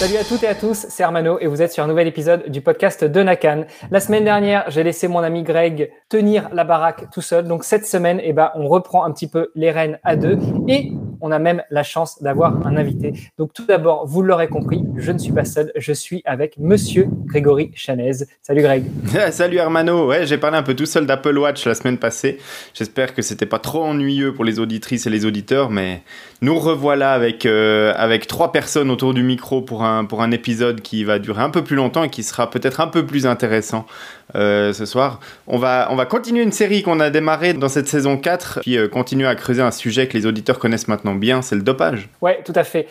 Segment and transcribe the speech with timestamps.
[0.00, 2.48] Salut à toutes et à tous, c'est Armano et vous êtes sur un nouvel épisode
[2.48, 3.64] du podcast de Nakan.
[3.90, 7.46] La semaine dernière, j'ai laissé mon ami Greg tenir la baraque tout seul.
[7.46, 10.38] Donc cette semaine, eh ben, on reprend un petit peu les rênes à deux
[10.68, 13.12] et on a même la chance d'avoir un invité.
[13.38, 17.08] Donc tout d'abord, vous l'aurez compris, je ne suis pas seul, je suis avec monsieur
[17.26, 18.24] Grégory Chanez.
[18.42, 18.84] Salut Greg.
[19.30, 20.08] Salut Armano.
[20.08, 22.38] Ouais, j'ai parlé un peu tout seul d'Apple Watch la semaine passée.
[22.74, 26.02] J'espère que c'était pas trop ennuyeux pour les auditrices et les auditeurs, mais
[26.42, 27.92] nous revoilà avec, euh,
[28.28, 32.04] trois personnes autour du micro pour un, épisode qui va durer un peu plus longtemps
[32.04, 33.86] et qui sera peut-être un peu plus intéressant
[34.36, 35.18] euh, ce soir.
[35.48, 38.78] On va, on va continuer une série qu'on a démarrée dans cette saison 4, puis
[38.78, 42.08] euh, continuer à creuser un sujet que les auditeurs connaissent maintenant bien, c'est le dopage.
[42.20, 42.86] Oui, tout à fait.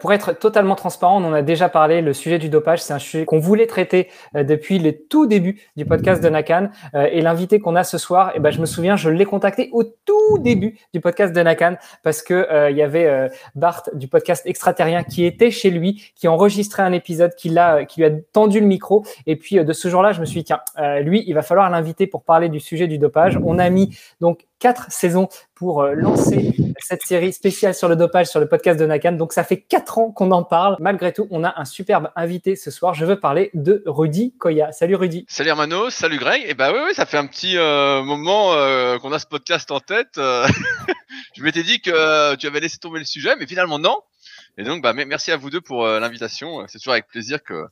[0.00, 2.98] pour être totalement transparent, on en a déjà parlé, le sujet du dopage, c'est un
[2.98, 6.70] sujet qu'on voulait traiter depuis le tout début du podcast de Nakan.
[6.94, 9.84] et l'invité qu'on a ce soir, eh ben, je me souviens, je l'ai contacté au
[9.84, 14.42] tout début du podcast de Nakan parce que il y avait euh, Bart du podcast
[14.46, 18.60] Extraterrien qui était chez lui, qui enregistrait un épisode, qui, l'a, qui lui a tendu
[18.60, 19.04] le micro.
[19.26, 21.42] Et puis euh, de ce jour-là, je me suis dit, tiens, euh, lui, il va
[21.42, 23.38] falloir l'inviter pour parler du sujet du dopage.
[23.44, 28.40] On a mis donc quatre saisons pour lancer cette série spéciale sur le dopage sur
[28.40, 29.12] le podcast de Nakan.
[29.12, 30.76] Donc ça fait quatre ans qu'on en parle.
[30.80, 32.94] Malgré tout, on a un superbe invité ce soir.
[32.94, 34.72] Je veux parler de Rudy Koya.
[34.72, 35.24] Salut Rudy.
[35.28, 36.42] Salut Hermano, salut Greg.
[36.42, 38.52] Et eh bah oui, oui, ça fait un petit moment
[39.00, 40.14] qu'on a ce podcast en tête.
[41.36, 43.96] je m'étais dit que tu avais laissé tomber le sujet, mais finalement non.
[44.58, 46.64] Et donc, bah, merci à vous deux pour euh, l'invitation.
[46.66, 47.66] C'est toujours avec plaisir que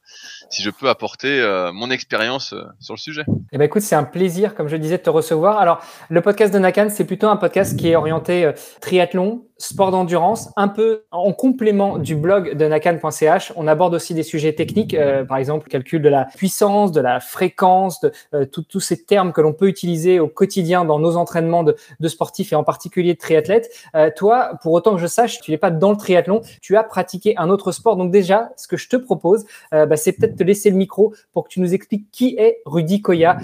[0.51, 3.23] si je peux apporter euh, mon expérience euh, sur le sujet.
[3.53, 5.59] Eh ben, écoute, c'est un plaisir, comme je disais, de te recevoir.
[5.59, 5.81] Alors,
[6.11, 8.53] le podcast de Nakan, c'est plutôt un podcast qui est orienté
[8.83, 13.55] triathlon, sport d'endurance, un peu en complément du blog de nakan.ch.
[13.57, 14.97] On aborde aussi des sujets techniques,
[15.29, 18.13] par exemple calcul de la puissance, de la fréquence, de
[18.45, 21.77] tous ces termes que l'on peut utiliser au quotidien dans nos entraînements de,
[22.09, 23.71] sportifs et en particulier de triathlètes.
[24.17, 26.43] Toi, pour autant que je sache, tu n'es pas dans le triathlon,
[26.77, 27.97] as pratiqué un autre sport.
[27.97, 31.45] Donc déjà, ce que je te propose, bah, c'est peut-être te laisser le micro pour
[31.45, 33.39] que tu nous expliques qui est Rudy Koya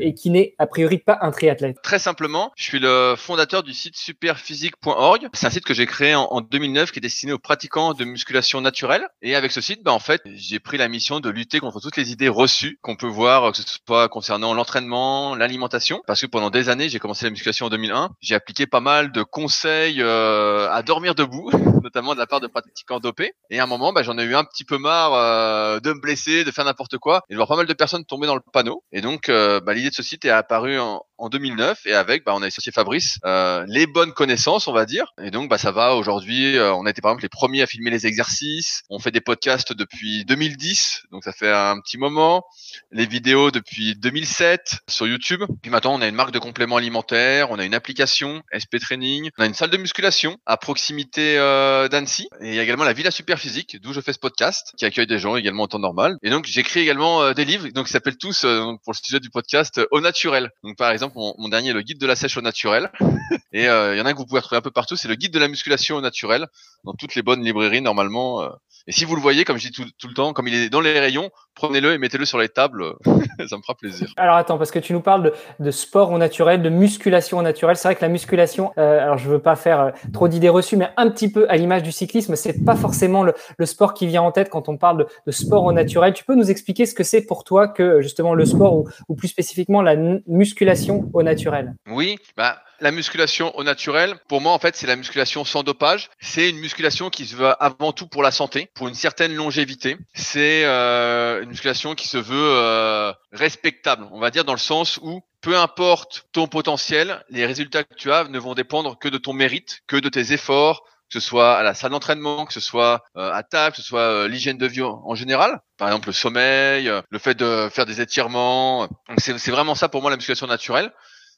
[0.00, 1.80] et qui n'est a priori pas un triathlète.
[1.82, 6.14] Très simplement, je suis le fondateur du site superphysique.org c'est un site que j'ai créé
[6.14, 9.06] en, 2009 qui est destiné aux pratiquants de musculation naturelle.
[9.22, 11.96] Et avec ce site, bah, en fait, j'ai pris la mission de lutter contre toutes
[11.96, 16.02] les idées reçues qu'on peut voir, que ce soit concernant l'entraînement, l'alimentation.
[16.06, 18.10] Parce que pendant des années, j'ai commencé la musculation en 2001.
[18.20, 21.50] J'ai appliqué pas mal de conseils euh, à dormir debout,
[21.82, 22.65] notamment de la part de pratiquants
[23.00, 23.32] dopés.
[23.50, 26.00] Et à un moment, bah, j'en ai eu un petit peu marre euh, de me
[26.00, 28.40] blesser, de faire n'importe quoi, et de voir pas mal de personnes tomber dans le
[28.52, 28.82] panneau.
[28.92, 32.24] Et donc, euh, bah, l'idée de ce site est apparue en, en 2009 et avec
[32.24, 35.12] bah, on a associé Fabrice euh, les bonnes connaissances on va dire.
[35.20, 37.66] Et donc bah ça va aujourd'hui euh, on a été par exemple les premiers à
[37.66, 38.82] filmer les exercices.
[38.90, 42.44] On fait des podcasts depuis 2010 donc ça fait un petit moment.
[42.92, 45.42] Les vidéos depuis 2007 sur YouTube.
[45.62, 49.30] Puis maintenant on a une marque de compléments alimentaires on a une application SP Training.
[49.38, 52.94] On a une salle de musculation à proximité euh, d'Annecy il y a également la
[52.94, 55.78] Villa Super Physique, d'où je fais ce podcast, qui accueille des gens également en temps
[55.78, 56.16] normal.
[56.22, 59.20] Et donc j'écris également euh, des livres, donc qui s'appellent tous, euh, pour le sujet
[59.20, 60.48] du podcast, au naturel.
[60.64, 62.90] Donc par exemple, mon, dernier, le guide de la sèche au naturel.
[63.52, 65.32] Et il y en a que vous pouvez retrouver un peu partout, c'est le guide
[65.32, 66.46] de la musculation au naturel,
[66.84, 68.46] dans toutes les bonnes librairies normalement.
[68.88, 70.80] Et si vous le voyez, comme je dis tout, le temps, comme il est dans
[70.80, 72.94] les rayons, prenez-le et mettez-le sur les tables.
[73.48, 74.12] ça me fera plaisir.
[74.16, 77.42] Alors attends, parce que tu nous parles de, de sport au naturel, de musculation au
[77.42, 77.76] naturel.
[77.76, 80.76] C'est vrai que la musculation, euh, alors je veux pas faire euh, trop d'idées reçues,
[80.76, 83.34] mais un petit peu à l'image du cyclisme, c'est pas forcément le,
[83.66, 86.14] sport qui vient en tête quand on parle de, sport au naturel.
[86.14, 89.14] Tu peux nous expliquer ce que c'est pour toi que justement le sport ou, ou
[89.14, 89.96] plus spécifiquement la
[90.26, 91.74] musculation au naturel?
[91.88, 96.10] Oui, bah la musculation au naturel, pour moi, en fait, c'est la musculation sans dopage.
[96.20, 99.96] C'est une musculation qui se veut avant tout pour la santé, pour une certaine longévité.
[100.14, 104.98] C'est euh, une musculation qui se veut euh, respectable, on va dire, dans le sens
[105.02, 109.18] où peu importe ton potentiel, les résultats que tu as ne vont dépendre que de
[109.18, 112.60] ton mérite, que de tes efforts, que ce soit à la salle d'entraînement, que ce
[112.60, 115.60] soit euh, à table, que ce soit euh, l'hygiène de vie en général.
[115.78, 118.88] Par exemple, le sommeil, euh, le fait de faire des étirements.
[119.18, 120.92] C'est vraiment ça pour moi la musculation naturelle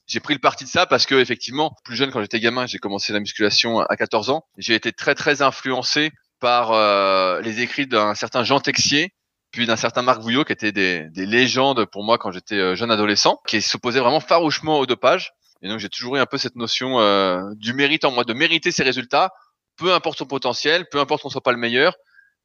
[0.09, 2.79] j'ai pris le parti de ça parce que effectivement, plus jeune quand j'étais gamin, j'ai
[2.79, 4.43] commencé la musculation à 14 ans.
[4.57, 9.13] J'ai été très très influencé par euh, les écrits d'un certain Jean Texier,
[9.51, 12.75] puis d'un certain Marc Vouillot, qui étaient des, des légendes pour moi quand j'étais euh,
[12.75, 15.31] jeune adolescent, qui s'opposait vraiment farouchement au dopage.
[15.61, 18.33] Et donc j'ai toujours eu un peu cette notion euh, du mérite en moi, de
[18.33, 19.31] mériter ses résultats,
[19.79, 21.95] peu importe son potentiel, peu importe qu'on soit pas le meilleur,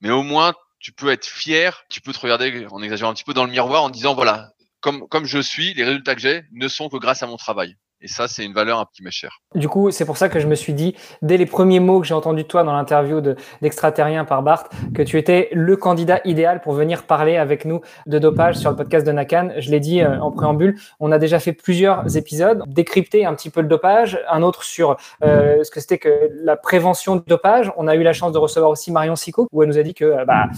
[0.00, 3.24] mais au moins tu peux être fier, tu peux te regarder en exagérant un petit
[3.24, 4.50] peu dans le miroir en disant voilà,
[4.80, 7.76] comme, comme je suis, les résultats que j'ai ne sont que grâce à mon travail.
[8.00, 9.38] Et ça, c'est une valeur un petit m'est chère.
[9.54, 12.06] Du coup, c'est pour ça que je me suis dit, dès les premiers mots que
[12.06, 13.22] j'ai entendus de toi dans l'interview
[13.62, 18.18] d'extraterrien par Bart, que tu étais le candidat idéal pour venir parler avec nous de
[18.18, 19.52] dopage sur le podcast de Nakan.
[19.58, 23.48] Je l'ai dit euh, en préambule, on a déjà fait plusieurs épisodes, décrypter un petit
[23.48, 27.72] peu le dopage, un autre sur euh, ce que c'était que la prévention du dopage.
[27.76, 29.94] On a eu la chance de recevoir aussi Marion Sico, où elle nous a dit
[29.94, 30.48] que euh, bah,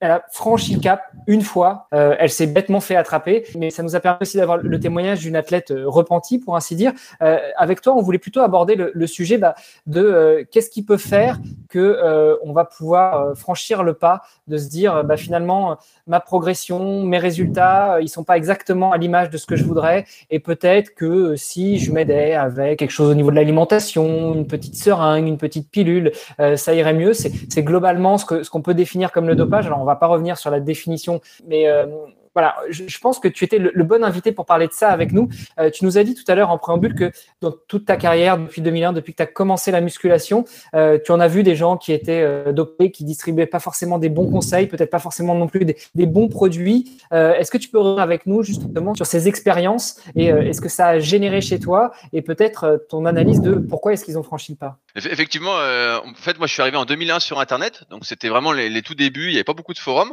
[0.00, 1.86] elle a franchi le cap une fois.
[1.94, 5.20] Euh, elle s'est bêtement fait attraper, mais ça nous a permis aussi d'avoir le témoignage
[5.20, 6.92] d'une athlète euh, repentie, pour ainsi dire.
[7.22, 9.54] Euh, avec toi, on voulait plutôt aborder le, sujet bah,
[9.86, 11.38] de qu'est-ce qui peut faire
[11.68, 15.76] que on va pouvoir franchir le pas de se dire bah, finalement
[16.06, 20.04] ma progression, mes résultats, ils sont pas exactement à l'image de ce que je voudrais,
[20.28, 24.74] et peut-être que si je m'aidais avec quelque chose au niveau de l'alimentation, une petite
[24.74, 26.12] seringue, une petite pilule,
[26.56, 27.12] ça irait mieux.
[27.14, 29.68] C'est globalement ce que ce qu'on peut définir comme le dopage.
[29.86, 31.86] On va pas revenir sur la définition, mais euh,
[32.36, 35.30] voilà, je, pense que tu étais le, bon invité pour parler de ça avec nous.
[35.58, 37.10] Euh, tu nous as dit tout à l'heure en préambule que
[37.40, 40.44] dans toute ta carrière, depuis 2001, depuis que tu as commencé la musculation,
[40.74, 43.98] euh, tu en as vu des gens qui étaient euh, dopés, qui distribuaient pas forcément
[43.98, 47.00] des bons conseils, peut-être pas forcément non plus des, bons produits.
[47.10, 50.88] Est-ce que tu peux revenir avec nous justement sur ces expériences et est-ce que ça
[50.88, 54.56] a généré chez toi et peut-être ton analyse de pourquoi est-ce qu'ils ont franchi le
[54.56, 54.76] pas?
[54.94, 58.68] Effectivement, en fait, moi je suis arrivé en 2001 sur Internet, donc c'était vraiment les,
[58.68, 60.12] les tout débuts, il n'y avait pas beaucoup de forums.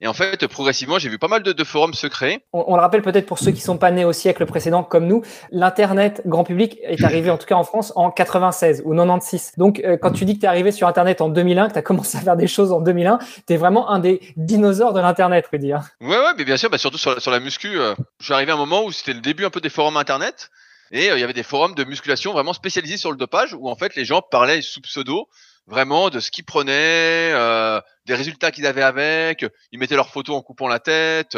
[0.00, 2.40] Et en fait, progressivement, j'ai vu pas mal de, de forums se créer.
[2.52, 5.06] On, on, le rappelle peut-être pour ceux qui sont pas nés au siècle précédent comme
[5.06, 9.52] nous, l'Internet grand public est arrivé, en tout cas en France, en 96 ou 96.
[9.56, 11.78] Donc, euh, quand tu dis que tu es arrivé sur Internet en 2001, que tu
[11.78, 15.00] as commencé à faire des choses en 2001, tu es vraiment un des dinosaures de
[15.00, 15.72] l'Internet, Rudy.
[15.72, 15.82] Hein.
[16.00, 17.78] Ouais, ouais, mais bien sûr, bah, surtout sur, sur la muscu.
[17.78, 19.96] Euh, je suis arrivé à un moment où c'était le début un peu des forums
[19.96, 20.50] Internet.
[20.90, 23.68] Et euh, il y avait des forums de musculation vraiment spécialisés sur le dopage où
[23.68, 25.28] en fait les gens parlaient sous pseudo
[25.68, 30.36] vraiment de ce qu'ils prenaient, euh, des résultats qu'ils avaient avec, ils mettaient leurs photos
[30.36, 31.36] en coupant la tête.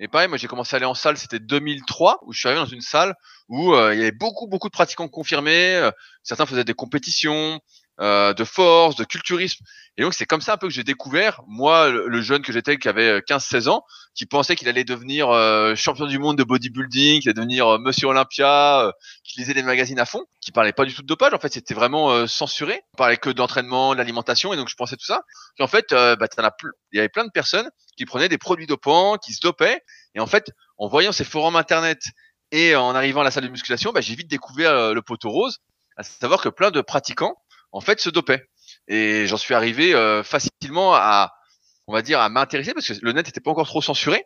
[0.00, 2.62] Et pareil, moi j'ai commencé à aller en salle, c'était 2003, où je suis arrivé
[2.62, 3.14] dans une salle
[3.48, 5.76] où euh, il y avait beaucoup, beaucoup de pratiquants confirmés.
[5.76, 5.90] Euh,
[6.22, 7.60] certains faisaient des compétitions
[8.00, 9.64] euh, de force, de culturisme.
[9.96, 12.78] Et donc c'est comme ça un peu que j'ai découvert, moi, le, jeune que j'étais,
[12.78, 13.82] qui avait 15-16 ans,
[14.14, 17.78] qui pensait qu'il allait devenir euh, champion du monde de bodybuilding, qu'il allait devenir euh,
[17.78, 18.92] Monsieur Olympia,
[19.24, 21.34] qui lisait les magazines à fond, qui parlait pas du tout de dopage.
[21.34, 22.82] En fait, c'était vraiment censuré.
[22.94, 25.22] On parlait que d'entraînement, de l'alimentation, et donc je pensais tout ça.
[25.58, 26.28] Et en fait, bah.
[26.92, 29.82] Il y avait plein de personnes qui prenaient des produits dopants, qui se dopaient.
[30.14, 32.00] Et en fait, en voyant ces forums internet
[32.52, 35.58] et en arrivant à la salle de musculation, bah, j'ai vite découvert le poteau rose,
[35.96, 37.34] à savoir que plein de pratiquants
[37.72, 38.48] en fait se dopaient.
[38.86, 41.32] Et j'en suis arrivé euh, facilement à,
[41.86, 44.24] on va dire, à m'intéresser parce que le net n'était pas encore trop censuré.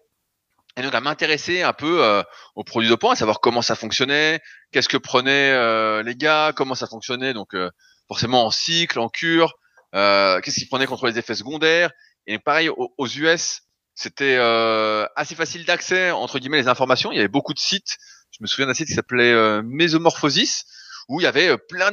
[0.77, 2.23] Et donc à m'intéresser un peu euh,
[2.55, 6.75] aux produits dopants, à savoir comment ça fonctionnait, qu'est-ce que prenaient euh, les gars, comment
[6.75, 7.71] ça fonctionnait, donc euh,
[8.09, 9.53] forcément en cycle, en cure,
[9.95, 11.91] euh, qu'est-ce qu'ils prenaient contre les effets secondaires.
[12.27, 13.63] Et pareil aux, aux US,
[13.95, 17.13] c'était euh, assez facile d'accès entre guillemets les informations.
[17.13, 17.99] Il y avait beaucoup de sites.
[18.31, 20.65] Je me souviens d'un site qui s'appelait Mesomorphosis
[21.09, 21.93] où il y avait plein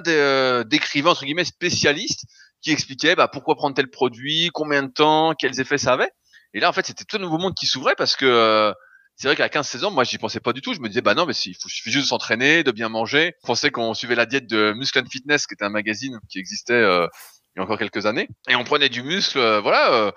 [0.64, 2.26] d'écrivains entre guillemets spécialistes
[2.62, 6.12] qui expliquaient bah, pourquoi prendre tel produit, combien de temps, quels effets ça avait.
[6.54, 8.74] Et là, en fait, c'était tout un nouveau monde qui s'ouvrait parce que euh,
[9.16, 10.74] c'est vrai qu'à 15-16 ans, moi, j'y pensais pas du tout.
[10.74, 13.34] Je me disais, bah non, mais il faut suffit juste de s'entraîner, de bien manger.
[13.42, 16.40] Je pensais qu'on suivait la diète de Muscle and Fitness, qui était un magazine qui
[16.40, 17.08] existait euh,
[17.56, 18.28] il y a encore quelques années.
[18.48, 20.14] Et on prenait du muscle, voilà,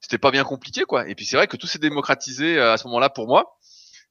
[0.00, 1.08] c'était pas bien compliqué, quoi.
[1.08, 3.56] Et puis c'est vrai que tout s'est démocratisé à ce moment-là pour moi.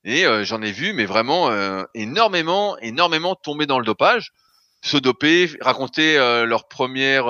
[0.03, 1.51] Et j'en ai vu, mais vraiment
[1.93, 4.31] énormément, énormément tomber dans le dopage,
[4.81, 6.15] se doper, raconter
[6.45, 7.25] leur première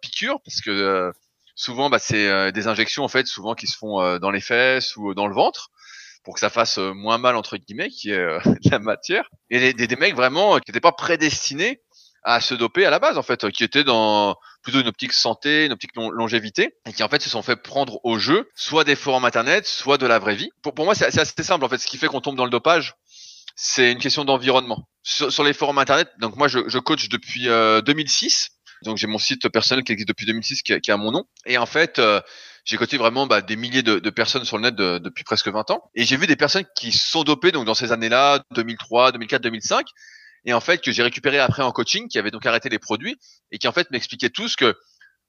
[0.00, 1.12] piqûre, parce que
[1.56, 5.12] souvent, bah, c'est des injections en fait, souvent qui se font dans les fesses ou
[5.14, 5.70] dans le ventre
[6.24, 8.40] pour que ça fasse euh, moins mal entre guillemets, qui est euh,
[8.70, 9.30] la matière.
[9.50, 11.82] Et des, des, mecs vraiment euh, qui n'étaient pas prédestinés
[12.24, 15.66] à se doper à la base en fait, qui étaient dans plutôt une optique santé,
[15.66, 18.96] une optique longévité, et qui en fait se sont fait prendre au jeu, soit des
[18.96, 20.50] forums internet, soit de la vraie vie.
[20.62, 21.78] Pour, pour moi, c'est assez simple en fait.
[21.78, 22.94] Ce qui fait qu'on tombe dans le dopage,
[23.56, 24.88] c'est une question d'environnement.
[25.02, 28.50] Sur, les forums internet, donc moi je, je coach depuis 2006.
[28.82, 31.24] Donc j'ai mon site personnel qui existe depuis 2006 qui qui a mon nom.
[31.46, 32.00] Et en fait,
[32.64, 35.70] j'ai coté vraiment bah, des milliers de, de, personnes sur le net depuis presque 20
[35.70, 35.90] ans.
[35.94, 39.86] Et j'ai vu des personnes qui sont dopées donc dans ces années-là, 2003, 2004, 2005,
[40.44, 43.16] et en fait que j'ai récupéré après en coaching, qui avait donc arrêté les produits
[43.50, 44.76] et qui en fait m'expliquaient tous que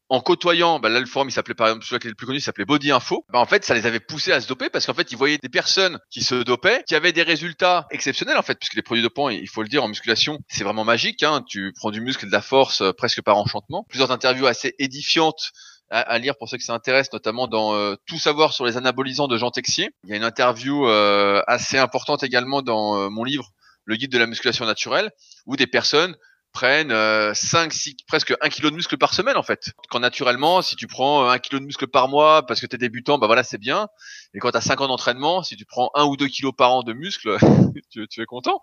[0.07, 2.27] en côtoyant, bah là le forum il s'appelait par exemple celui qui est le plus
[2.27, 3.25] connu, il s'appelait Body Info.
[3.33, 5.39] Bah en fait ça les avait poussés à se doper parce qu'en fait ils voyaient
[5.39, 9.01] des personnes qui se dopaient, qui avaient des résultats exceptionnels en fait, puisque les produits
[9.01, 11.23] dopants, il faut le dire en musculation, c'est vraiment magique.
[11.23, 13.85] Hein, tu prends du muscle de la force euh, presque par enchantement.
[13.89, 15.51] Plusieurs interviews assez édifiantes
[15.89, 19.37] à, lire pour ceux qui s'intéressent, notamment dans euh, Tout savoir sur les anabolisants de
[19.37, 19.89] Jean Texier.
[20.03, 23.51] Il y a une interview euh, assez importante également dans euh, mon livre
[23.85, 25.11] Le guide de la musculation naturelle,
[25.45, 26.15] où des personnes
[26.51, 26.93] prennent
[27.33, 29.71] 5, 6, presque 1 kg de muscle par semaine en fait.
[29.89, 32.79] Quand naturellement, si tu prends 1 kg de muscle par mois parce que tu es
[32.79, 33.89] débutant, bah voilà, c'est bien.
[34.33, 36.71] Et quand tu as 5 ans d'entraînement, si tu prends 1 ou 2 kilos par
[36.71, 37.37] an de muscle,
[37.91, 38.61] tu, tu, es content.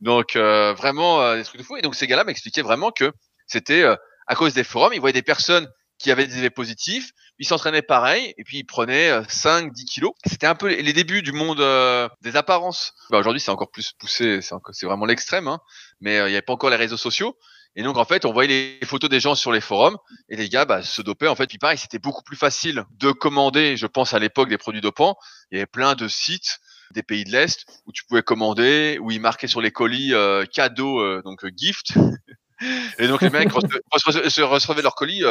[0.00, 1.76] Donc vraiment des trucs de fou.
[1.76, 3.12] Et donc ces gars-là m'expliquaient vraiment que
[3.46, 3.84] c'était
[4.26, 5.68] à cause des forums, ils voyaient des personnes
[6.02, 7.12] qui avaient des effets positifs.
[7.38, 10.12] Ils s'entraînaient pareil et puis ils prenaient 5, euh, 10 kilos.
[10.26, 12.92] C'était un peu les débuts du monde euh, des apparences.
[13.10, 15.60] Bah, Aujourd'hui, c'est encore plus poussé, c'est vraiment l'extrême, hein.
[16.00, 17.38] mais euh, il n'y avait pas encore les réseaux sociaux.
[17.74, 19.96] Et donc en fait, on voyait les photos des gens sur les forums
[20.28, 21.28] et les gars bah, se dopaient.
[21.28, 23.78] En fait, puis pareil, c'était beaucoup plus facile de commander.
[23.78, 25.16] Je pense à l'époque des produits dopants,
[25.50, 26.58] il y avait plein de sites
[26.90, 30.44] des pays de l'est où tu pouvais commander, où ils marquaient sur les colis euh,
[30.44, 31.94] cadeau, donc gift.
[32.98, 33.50] et donc les mecs
[33.92, 35.24] recevaient leur colis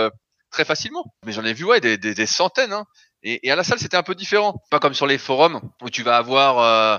[0.51, 1.05] très facilement.
[1.25, 2.73] Mais j'en ai vu ouais des, centaines.
[2.73, 2.85] Hein.
[3.23, 4.61] Et, à la salle, c'était un peu différent.
[4.69, 6.97] Pas comme sur les forums où tu vas avoir euh,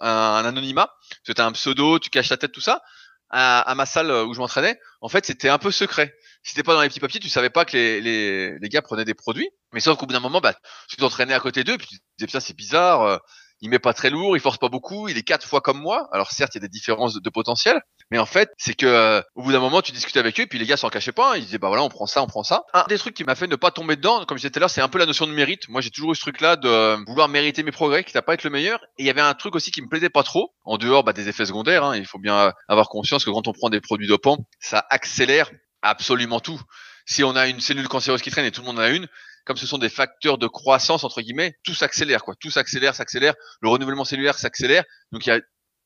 [0.00, 0.90] un, anonymat,
[1.24, 2.82] tu as un pseudo, tu caches ta tête, tout ça.
[3.30, 6.14] À, ma salle où je m'entraînais, en fait, c'était un peu secret.
[6.44, 9.14] Si t'étais pas dans les petits papiers, tu savais pas que les, gars prenaient des
[9.14, 9.50] produits.
[9.72, 10.54] Mais sauf qu'au bout d'un moment, bah,
[10.88, 13.18] tu t'entraînais à côté d'eux, puis tu disais, putain, c'est bizarre, euh,
[13.60, 16.08] il met pas très lourd, il force pas beaucoup, il est quatre fois comme moi.
[16.12, 17.80] Alors certes, il y a des différences de, potentiel,
[18.10, 20.58] mais en fait, c'est que euh, au bout d'un moment, tu discutes avec eux, puis
[20.58, 21.36] les gars s'en cachaient pas, hein.
[21.36, 22.62] ils disaient bah voilà, on prend ça, on prend ça.
[22.72, 24.80] Un des trucs qui m'a fait ne pas tomber dedans, comme je disais là, c'est
[24.80, 25.68] un peu la notion de mérite.
[25.68, 28.34] Moi, j'ai toujours eu ce truc-là de euh, vouloir mériter mes progrès, qui n'a pas
[28.34, 28.80] être le meilleur.
[28.98, 31.12] Et il y avait un truc aussi qui me plaisait pas trop, en dehors bah,
[31.12, 31.84] des effets secondaires.
[31.84, 31.96] Hein.
[31.96, 35.50] il faut bien avoir conscience que quand on prend des produits dopants, ça accélère
[35.82, 36.60] absolument tout.
[37.06, 39.08] Si on a une cellule cancéreuse qui traîne et tout le monde en a une,
[39.44, 43.34] comme ce sont des facteurs de croissance entre guillemets, tout s'accélère quoi, tout s'accélère, s'accélère,
[43.60, 45.40] le renouvellement cellulaire s'accélère, donc il y a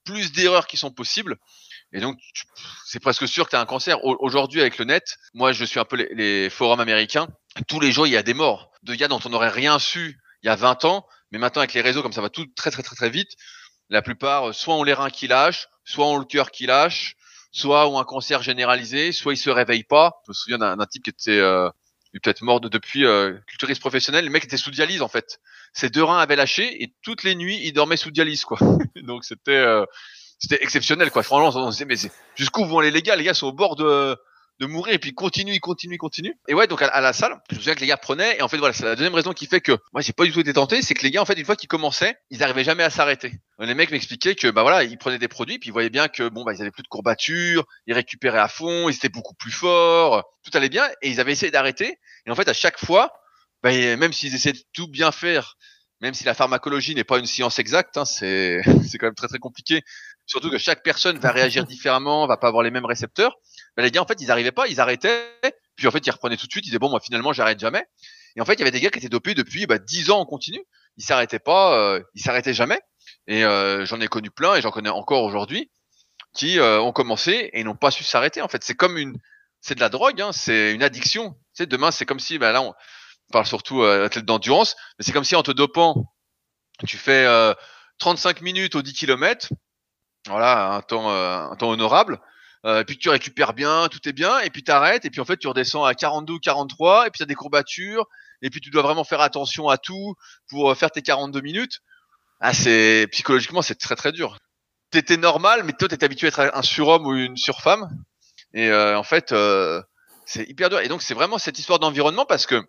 [0.05, 1.37] plus d'erreurs qui sont possibles.
[1.93, 2.19] Et donc,
[2.87, 3.99] c'est presque sûr que tu un cancer.
[4.05, 7.29] Aujourd'hui, avec le net, moi, je suis un peu les, forums américains.
[7.67, 10.19] Tous les jours, il y a des morts de gars dont on n'aurait rien su
[10.43, 11.07] il y a 20 ans.
[11.31, 13.31] Mais maintenant, avec les réseaux, comme ça va tout très, très, très, très vite,
[13.91, 17.17] la plupart, soit ont les reins qui lâchent, soit ont le cœur qui lâche,
[17.53, 20.21] soit ont un cancer généralisé, soit ils se réveillent pas.
[20.27, 21.71] Je me souviens d'un type qui était euh,
[22.13, 24.25] il est peut-être mort de, depuis euh, culturiste professionnel.
[24.25, 25.41] Le mec était sous dialyse en fait.
[25.73, 28.59] Ses deux reins avaient lâché et toutes les nuits il dormait sous dialyse quoi.
[29.03, 29.85] Donc c'était euh,
[30.39, 31.23] c'était exceptionnel quoi.
[31.23, 34.17] Franchement on se disait mais jusqu'où vont les gars Les gars sont au bord de
[34.59, 36.35] de mourir et puis continue, il continue, il continue.
[36.49, 38.49] Et ouais, donc à, la salle, je me souviens que les gars prenaient et en
[38.49, 40.53] fait voilà, c'est la deuxième raison qui fait que moi j'ai pas du tout été
[40.53, 42.91] tenté, c'est que les gars en fait une fois qu'ils commençaient, ils arrivaient jamais à
[42.91, 43.33] s'arrêter.
[43.61, 46.29] Les mecs m'expliquaient que bah voilà, ils prenaient des produits puis ils voyaient bien que
[46.29, 49.53] bon bah ils avaient plus de courbatures, ils récupéraient à fond, ils étaient beaucoup plus
[49.53, 53.13] forts, tout allait bien et ils avaient essayé d'arrêter et en fait à chaque fois,
[53.63, 55.57] bah, même s'ils essaient de tout bien faire,
[56.01, 59.29] même si la pharmacologie n'est pas une science exacte, hein, c'est c'est quand même très
[59.29, 59.83] très compliqué.
[60.27, 63.39] Surtout que chaque personne va réagir différemment, va pas avoir les mêmes récepteurs.
[63.79, 65.25] Ben, les gars, en fait, ils arrivaient pas, ils arrêtaient,
[65.77, 67.87] puis en fait, ils reprenaient tout de suite, ils disaient bon, moi, finalement, j'arrête jamais.
[68.35, 70.19] Et en fait, il y avait des gars qui étaient dopés depuis bah, 10 ans
[70.19, 70.59] en continu.
[70.97, 72.81] Ils s'arrêtaient pas, euh, ils s'arrêtaient jamais.
[73.29, 75.71] Et euh, j'en ai connu plein, et j'en connais encore aujourd'hui,
[76.35, 78.43] qui euh, ont commencé et n'ont pas su s'arrêter.
[78.43, 79.17] En fait, c'est comme une,
[79.61, 81.37] c'est de la drogue, hein, c'est une addiction.
[81.55, 82.75] Tu demain, c'est comme si, bah, là, on
[83.31, 86.13] parle surtout athlète d'endurance, mais c'est comme si en te dopant,
[86.89, 87.29] tu fais
[87.99, 89.51] 35 minutes au 10 km,
[90.27, 92.21] voilà, un temps honorable
[92.65, 95.25] euh, puis tu récupères bien, tout est bien, et puis tu arrêtes, et puis en
[95.25, 98.07] fait tu redescends à 42 ou 43, et puis tu as des courbatures,
[98.43, 100.15] et puis tu dois vraiment faire attention à tout
[100.49, 101.81] pour euh, faire tes 42 minutes.
[102.41, 104.39] Ah, c'est psychologiquement c'est très très dur.
[104.91, 107.89] T'étais normal, mais toi t'es habitué à être un surhomme ou une surfemme,
[108.55, 109.83] et euh, en fait euh,
[110.27, 110.81] C'est hyper dur.
[110.81, 112.63] Et donc, c'est vraiment cette histoire d'environnement parce que,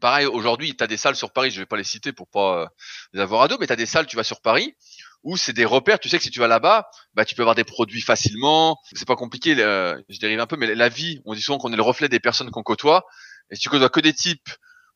[0.00, 2.62] pareil, aujourd'hui, tu as des salles sur Paris, je vais pas les citer pour pas
[2.62, 2.66] euh,
[3.12, 4.74] les avoir à dos, mais tu as des salles, tu vas sur Paris,
[5.22, 5.98] où c'est des repères.
[5.98, 8.78] Tu sais que si tu vas là-bas, bah, tu peux avoir des produits facilement.
[8.92, 11.76] C'est pas compliqué, je dérive un peu, mais la vie, on dit souvent qu'on est
[11.76, 13.04] le reflet des personnes qu'on côtoie.
[13.50, 14.48] Et si tu côtoies que des types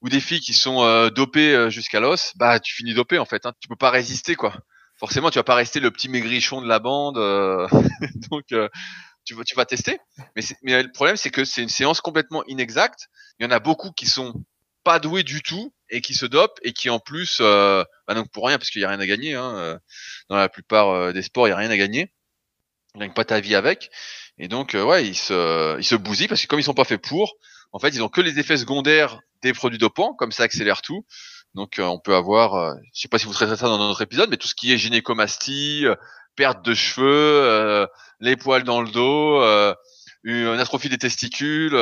[0.03, 3.25] ou des filles qui sont euh, dopées euh, jusqu'à l'os, bah tu finis dopé en
[3.25, 3.47] fait.
[3.47, 3.53] Hein.
[3.61, 4.55] Tu peux pas résister quoi.
[4.97, 7.17] Forcément, tu vas pas rester le petit maigrichon de la bande.
[7.19, 7.67] Euh,
[8.31, 8.45] donc
[9.25, 9.99] tu vas, tu vas tester.
[10.37, 13.09] Mais, mais le problème, c'est que c'est une séance complètement inexacte.
[13.39, 14.35] Il y en a beaucoup qui sont
[14.85, 18.31] pas doués du tout et qui se dopent et qui en plus, euh, bah donc
[18.31, 19.35] pour rien parce qu'il y a rien à gagner.
[19.35, 19.79] Hein,
[20.29, 22.13] dans la plupart des sports, il y a rien à gagner.
[22.95, 23.91] Tu gagne pas ta vie avec.
[24.39, 27.03] Et donc, ouais, ils se, ils se bousillent parce que comme ils sont pas faits
[27.03, 27.37] pour,
[27.73, 31.05] en fait, ils ont que les effets secondaires des produits dopants, comme ça accélère tout.
[31.55, 34.03] Donc, euh, on peut avoir, euh, je sais pas si vous traiterez ça dans notre
[34.03, 35.95] épisode, mais tout ce qui est gynécomastie, euh,
[36.37, 37.87] perte de cheveux,
[38.21, 39.43] les poils dans le dos,
[40.23, 41.75] une atrophie des testicules.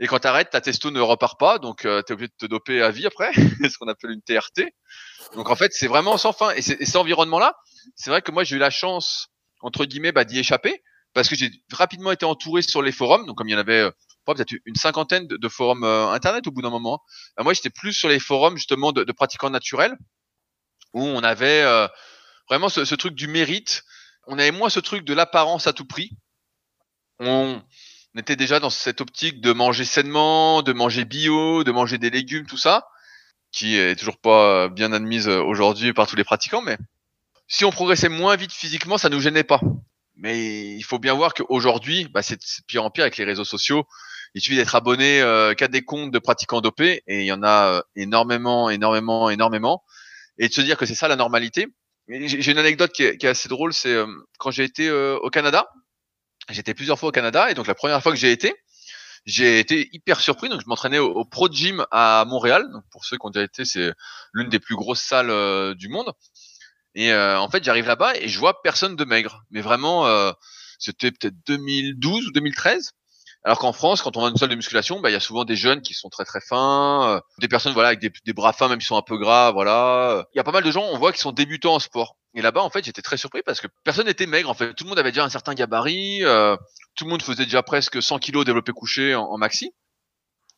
[0.00, 2.82] Et quand t'arrêtes, ta testo ne repart pas, donc tu es obligé de te doper
[2.82, 3.32] à vie après,
[3.70, 4.72] ce qu'on appelle une TRT.
[5.34, 6.50] Donc en fait, c'est vraiment sans fin.
[6.50, 7.54] Et, cet environnement-là,
[7.94, 9.28] c'est vrai que moi j'ai eu la chance
[9.60, 10.82] entre guillemets bah, d'y échapper
[11.12, 13.24] parce que j'ai rapidement été entouré sur les forums.
[13.26, 13.88] Donc comme il y en avait
[14.32, 17.02] peut-être une cinquantaine de, forums euh, internet au bout d'un moment.
[17.38, 19.96] moi, j'étais plus sur les forums justement de, pratiquants naturels
[20.92, 21.88] où on avait euh,
[22.48, 23.82] vraiment ce, truc du mérite.
[24.26, 26.10] On avait moins ce truc de l'apparence à tout prix.
[27.18, 27.62] On,
[28.18, 32.46] était déjà dans cette optique de manger sainement, de manger bio, de manger des légumes,
[32.46, 32.88] tout ça,
[33.52, 36.78] qui est toujours pas bien admise aujourd'hui par tous les pratiquants, mais
[37.46, 39.60] si on progressait moins vite physiquement, ça nous gênait pas.
[40.16, 43.84] Mais il faut bien voir qu'aujourd'hui, bah, c'est pire en pire avec les réseaux sociaux.
[44.34, 47.42] Il suffit d'être abonné euh, qu'à des comptes de pratiquants dopés et il y en
[47.42, 49.84] a euh, énormément, énormément, énormément.
[50.38, 51.68] Et de se dire que c'est ça la normalité.
[52.08, 54.06] J'ai une anecdote qui est, assez drôle, c'est euh,
[54.38, 55.68] quand j'ai été au Canada.
[56.50, 58.54] J'étais plusieurs fois au Canada et donc la première fois que j'ai été,
[59.26, 60.48] j'ai été hyper surpris.
[60.48, 62.66] Donc je m'entraînais au, Pro Gym à Montréal.
[62.90, 63.92] Pour ceux qui ont déjà été, c'est
[64.32, 66.12] l'une des plus grosses salles du monde.
[66.94, 69.42] Et en fait, j'arrive là-bas et je vois personne de maigre.
[69.50, 70.06] Mais vraiment,
[70.78, 72.92] c'était peut-être 2012 ou 2013.
[73.44, 75.20] Alors qu'en France, quand on va dans une salle de musculation, bah, il y a
[75.20, 78.32] souvent des jeunes qui sont très très fins, euh, des personnes voilà avec des, des,
[78.32, 80.26] bras fins même qui sont un peu gras, voilà.
[80.34, 82.16] Il y a pas mal de gens, on voit, qui sont débutants en sport.
[82.34, 84.50] Et là-bas, en fait, j'étais très surpris parce que personne n'était maigre.
[84.50, 86.56] En fait, tout le monde avait déjà un certain gabarit, euh,
[86.96, 89.72] tout le monde faisait déjà presque 100 kilos développé couché en, maxi,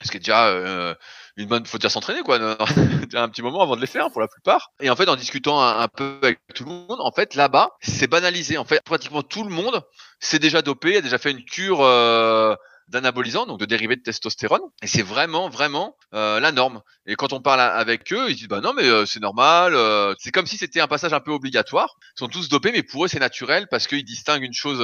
[0.02, 0.94] ce qui est déjà euh,
[1.36, 1.66] une bonne.
[1.66, 2.38] Faut déjà s'entraîner quoi,
[3.14, 4.70] un petit moment avant de les faire pour la plupart.
[4.80, 8.06] Et en fait, en discutant un, peu avec tout le monde, en fait, là-bas, c'est
[8.06, 8.56] banalisé.
[8.56, 9.82] En fait, pratiquement tout le monde
[10.18, 11.80] s'est déjà dopé, a déjà fait une cure.
[12.88, 14.62] Euh, d'anabolisants, donc de dérivés de testostérone.
[14.82, 16.82] Et c'est vraiment, vraiment euh, la norme.
[17.06, 19.74] Et quand on parle avec eux, ils disent bah non mais euh, c'est normal.
[19.74, 21.96] Euh, c'est comme si c'était un passage un peu obligatoire.
[22.16, 24.78] Ils sont tous dopés, mais pour eux c'est naturel parce qu'ils distinguent une chose.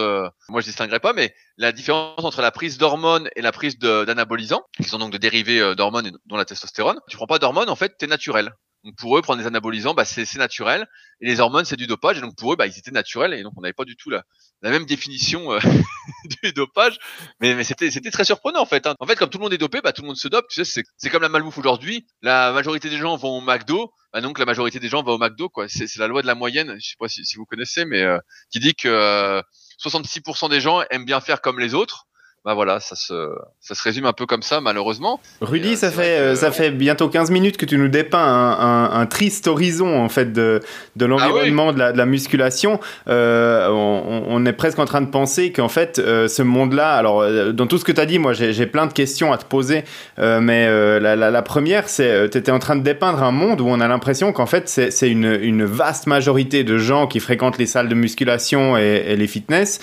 [0.48, 4.64] moi je distinguerai pas, mais la différence entre la prise d'hormones et la prise d'anabolisants,
[4.76, 6.98] qui sont donc de dérivés d'hormones dont la testostérone.
[7.08, 8.52] Tu prends pas d'hormones, en fait, t'es naturel.
[8.84, 10.88] Donc pour eux, prendre des anabolisants, bah, c'est naturel.
[11.20, 12.18] Et les hormones, c'est du dopage.
[12.18, 13.32] Et donc pour eux, bah, ils étaient naturels.
[13.32, 14.24] Et donc on n'avait pas du tout la,
[14.60, 15.60] la même définition euh,
[16.42, 16.98] du dopage.
[17.40, 18.86] Mais, mais c'était très surprenant en fait.
[18.86, 18.96] Hein.
[18.98, 20.46] En fait, comme tout le monde est dopé, bah, tout le monde se dope.
[20.48, 22.06] Tu sais, c'est comme la malbouffe aujourd'hui.
[22.22, 23.92] La majorité des gens vont au McDo.
[24.12, 25.50] Bah, donc la majorité des gens vont au McDo.
[25.68, 26.76] C'est la loi de la moyenne.
[26.80, 28.18] Je sais pas si, si vous connaissez, mais euh,
[28.50, 29.42] qui dit que
[29.84, 32.06] 66% euh, des gens aiment bien faire comme les autres
[32.44, 33.14] bah voilà, ça se,
[33.60, 35.20] ça se résume un peu comme ça, malheureusement.
[35.42, 38.90] Rudy, euh, ça, fait, euh, ça fait bientôt 15 minutes que tu nous dépeins un,
[38.90, 40.58] un, triste horizon en fait de,
[40.96, 42.80] de l'environnement ah de, la, de, la, musculation.
[43.06, 47.68] Euh, on, on, est presque en train de penser qu'en fait, ce monde-là, alors dans
[47.68, 49.84] tout ce que tu as dit, moi j'ai plein de questions à te poser,
[50.18, 50.66] mais
[50.98, 53.78] la, la, la, première, c'est tu étais en train de dépeindre un monde où on
[53.78, 57.88] a l'impression qu'en fait, c'est une, une, vaste majorité de gens qui fréquentent les salles
[57.88, 59.78] de musculation et, et les fitness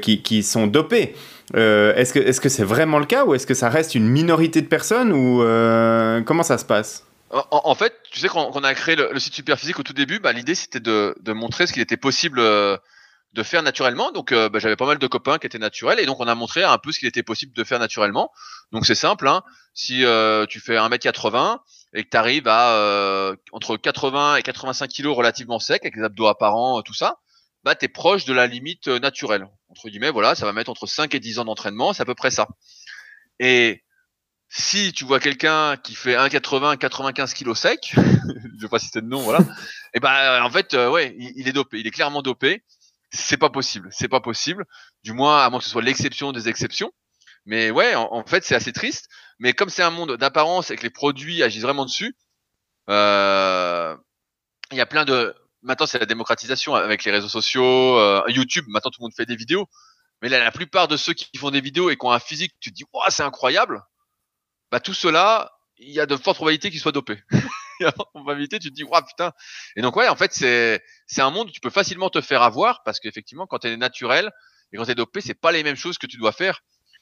[0.00, 1.14] qui, qui sont dopés.
[1.54, 4.08] Euh, est-ce que est-ce que c'est vraiment le cas ou est-ce que ça reste une
[4.08, 7.04] minorité de personnes ou euh, comment ça se passe?
[7.50, 10.32] En, fait, tu sais quand, on a créé le, site Superphysique au tout début, bah,
[10.32, 12.76] l'idée c'était de, de, montrer ce qu'il était possible euh,
[13.32, 14.12] de faire naturellement.
[14.12, 16.62] Donc bah, j'avais pas mal de copains qui étaient naturels et donc on a montré
[16.62, 18.30] un peu ce qu'il était possible de faire naturellement.
[18.70, 19.42] Donc c'est simple, hein.
[19.74, 20.04] si
[20.48, 21.58] tu fais 1m80
[21.94, 26.28] et que tu arrives à entre 80 et 85 kg relativement sec avec les abdos
[26.28, 27.18] apparents, tout ça,
[27.64, 29.48] bah, tu es proche de la limite euh, naturelle.
[29.68, 32.14] Entre guillemets, voilà, ça va mettre entre 5 et 10 ans d'entraînement, c'est à peu
[32.14, 32.46] près ça.
[33.40, 33.82] Et
[34.48, 39.06] si tu vois quelqu'un qui fait 1,80, 95 kg sec, je vais pas citer de
[39.06, 39.40] nom, voilà,
[39.94, 42.62] et ben en fait, euh, ouais, il, est dopé, il est clairement dopé.
[43.10, 44.66] C'est pas possible, c'est pas possible.
[45.02, 46.92] Du moins, à moins que ce soit l'exception des exceptions.
[47.46, 49.08] Mais ouais, en, fait, c'est assez triste.
[49.38, 52.16] Mais comme c'est un monde d'apparence et que les produits agissent vraiment dessus,
[52.88, 55.32] il y a plein de
[55.64, 58.64] maintenant c'est la démocratisation avec les réseaux sociaux, euh, YouTube.
[58.68, 59.68] Maintenant tout le monde fait des vidéos.
[60.22, 62.54] Mais la, la plupart de ceux qui font des vidéos et qui ont un physique,
[62.60, 63.82] tu te dis, waouh, c'est incroyable.
[64.70, 67.22] Bah, tout cela, il y a de fortes probabilités qu'ils soient dopés.
[67.80, 69.32] il y a de probabilités, tu te dis, waouh, putain.
[69.76, 72.42] Et donc, ouais, en fait, c'est, c'est un monde où tu peux facilement te faire
[72.42, 74.30] avoir parce qu'effectivement, quand tu es naturel
[74.72, 76.60] et quand tu es dopé, c'est pas les mêmes choses que tu dois faire.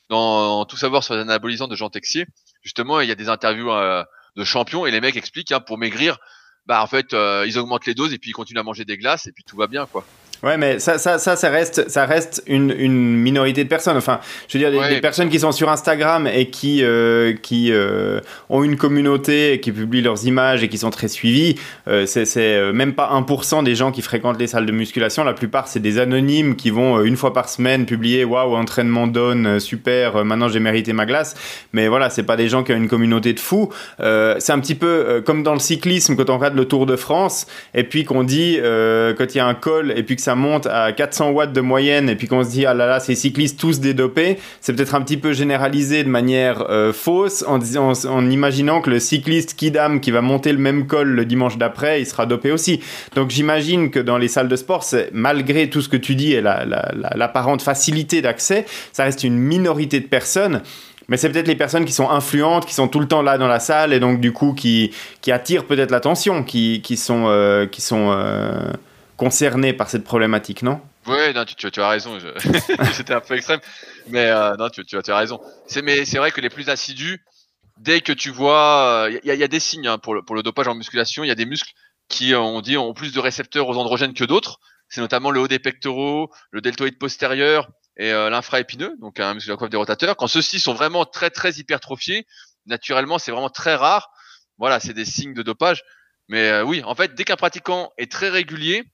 [0.08, 2.26] Dans Tout savoir sur les anabolisants de Jean Texier,
[2.62, 4.04] justement, il y a des interviews euh,
[4.36, 6.18] de champions et les mecs expliquent, hein, pour maigrir,
[6.66, 8.96] bah, en fait, euh, ils augmentent les doses et puis ils continuent à manger des
[8.96, 10.04] glaces et puis tout va bien, quoi.
[10.42, 13.96] Ouais, mais ça, ça, ça, ça reste, ça reste une, une minorité de personnes.
[13.96, 14.92] Enfin, je veux dire, des, Ouais.
[14.94, 18.18] des personnes qui sont sur Instagram et qui, euh, qui euh,
[18.50, 21.54] ont une communauté, et qui publient leurs images et qui sont très suivies,
[21.86, 25.22] euh, c'est euh, même pas 1% des gens qui fréquentent les salles de musculation.
[25.22, 29.60] La plupart, c'est des anonymes qui vont une fois par semaine publier Waouh, entraînement donne,
[29.60, 31.34] super, maintenant j'ai mérité ma glace.
[31.72, 33.68] Mais voilà, c'est pas des gens qui ont une communauté de fous.
[33.98, 37.46] C'est un petit peu comme dans le cyclisme, quand on regarde le Tour de France,
[37.74, 40.92] et puis qu'on dit, quand il y a un col, et puis que monte à
[40.92, 43.80] 400 watts de moyenne, et puis qu'on se dit, ah là là, ces cyclistes tous
[43.80, 48.80] dédopés, c'est peut-être un petit peu généralisé de manière euh, fausse, en, disant, en, imaginant
[48.80, 52.26] que le cycliste Kidam qui va monter le même col le dimanche d'après, il sera
[52.26, 52.80] dopé aussi.
[53.14, 56.32] Donc j'imagine que dans les salles de sport, c'est- malgré tout ce que tu dis
[56.32, 60.62] et la- la- la- l'apparente facilité d'accès, ça reste une minorité de personnes.
[61.08, 63.48] Mais c'est peut-être les personnes qui sont influentes, qui sont tout le temps là dans
[63.48, 67.66] la salle et donc du coup qui, qui attirent peut-être l'attention, qui, qui sont, euh,
[67.66, 68.52] qui sont euh,
[69.16, 70.80] concernées par cette problématique, non?
[71.06, 72.18] Ouais, non, tu, as raison.
[72.92, 73.60] C'était un peu extrême,
[74.08, 75.40] mais euh, non, tu, as- raison.
[75.66, 77.24] C'est mais c'est vrai que les plus assidus,
[77.78, 80.36] dès que tu vois, il y, a- y a des signes hein, pour le pour
[80.36, 81.24] le dopage en musculation.
[81.24, 81.72] Il y a des muscles
[82.08, 84.58] qui, euh, on dit, ont plus de récepteurs aux androgènes que d'autres.
[84.88, 89.48] C'est notamment le haut des pectoraux, le deltoïde postérieur et euh, l'infraépineux, donc un muscle
[89.48, 90.16] de la coiffe des rotateurs.
[90.16, 92.26] Quand ceux-ci sont vraiment très très hypertrophiés,
[92.66, 94.10] naturellement, c'est vraiment très rare.
[94.58, 95.82] Voilà, c'est des signes de dopage.
[96.28, 98.84] Mais euh, oui, en fait, dès qu'un pratiquant est très régulier,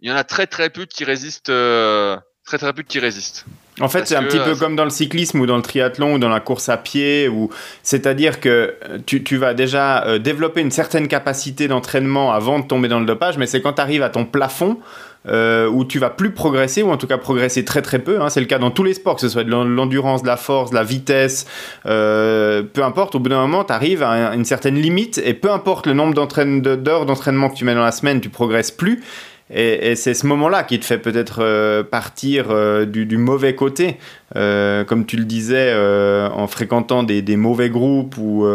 [0.00, 3.44] il y en a très très peu qui résistent, euh, très très peu qui résistent.
[3.80, 6.14] En fait, c'est un petit peu euh, comme dans le cyclisme ou dans le triathlon
[6.14, 7.48] ou dans la course à pied, ou
[7.84, 8.48] c'est-à-dire que
[8.88, 13.06] euh, tu, tu vas déjà développer une certaine capacité d'entraînement avant de tomber dans le
[13.06, 14.78] dopage, mais c'est quand tu arrives à ton plafond
[15.28, 18.20] euh, où tu vas plus progresser, ou en tout cas progresser très très peu.
[18.20, 18.30] hein.
[18.30, 20.36] C'est le cas dans tous les sports, que ce soit de l'en- l'endurance, de la
[20.36, 21.46] force, de la vitesse,
[21.86, 23.14] euh, peu importe.
[23.14, 26.14] Au bout d'un moment, tu arrives à une certaine limite, et peu importe le nombre
[26.14, 29.02] d'heures d'entraînement que tu mets dans la semaine, tu progresses plus.
[29.50, 33.96] Et, c'est ce moment-là qui te fait peut-être euh, partir euh, du, mauvais côté,
[34.36, 38.46] Euh, comme tu le disais, en fréquentant des, mauvais groupes ou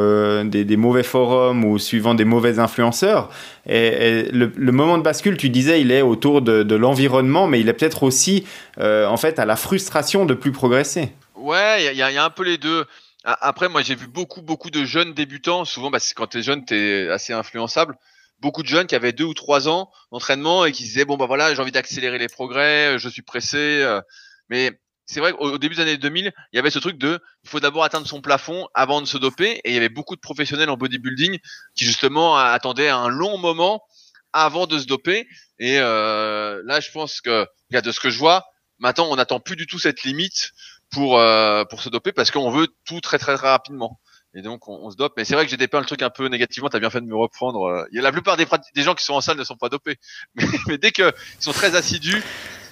[0.46, 3.30] des, mauvais forums ou suivant des mauvais influenceurs.
[3.68, 7.74] Et, le, moment de bascule, tu disais, il est autour de, l'environnement, mais il est
[7.74, 8.46] peut-être aussi
[8.80, 11.12] en fait à la frustration de plus progresser.
[11.36, 12.86] Ouais, il y, a- un peu les deux.
[13.26, 15.66] Après, moi, j'ai vu beaucoup, beaucoup de jeunes débutants.
[15.66, 17.98] Souvent, bah, quand t'es jeune, t'es assez influençable.
[18.44, 21.16] Beaucoup de jeunes qui avaient deux ou trois ans d'entraînement et qui se disaient bon
[21.16, 23.58] bah voilà, j'ai envie d'accélérer les progrès, je suis pressé.
[23.58, 24.02] euh.
[24.50, 27.22] Mais c'est vrai qu'au au début des années 2000, il y avait ce truc de
[27.46, 29.62] il faut d'abord atteindre son plafond avant de se doper.
[29.64, 31.40] Et il y avait beaucoup de professionnels en bodybuilding
[31.74, 33.82] qui justement attendaient un long moment
[34.34, 35.26] avant de se doper.
[35.60, 38.46] Et euh, là, je pense que de ce que je vois,
[38.78, 40.52] maintenant, on n'attend plus du tout cette limite
[40.92, 44.02] pour euh, pour se doper parce qu'on veut tout très très très rapidement.
[44.36, 45.14] Et donc on, on se dope.
[45.18, 46.70] Mais c'est vrai que j'ai dépeint le truc un peu négativement.
[46.70, 47.86] T'as bien fait de me reprendre.
[47.92, 49.70] Il y a la plupart des, des gens qui sont en salle ne sont pas
[49.70, 49.98] dopés.
[50.36, 52.24] Mais, mais dès que ils sont très assidus,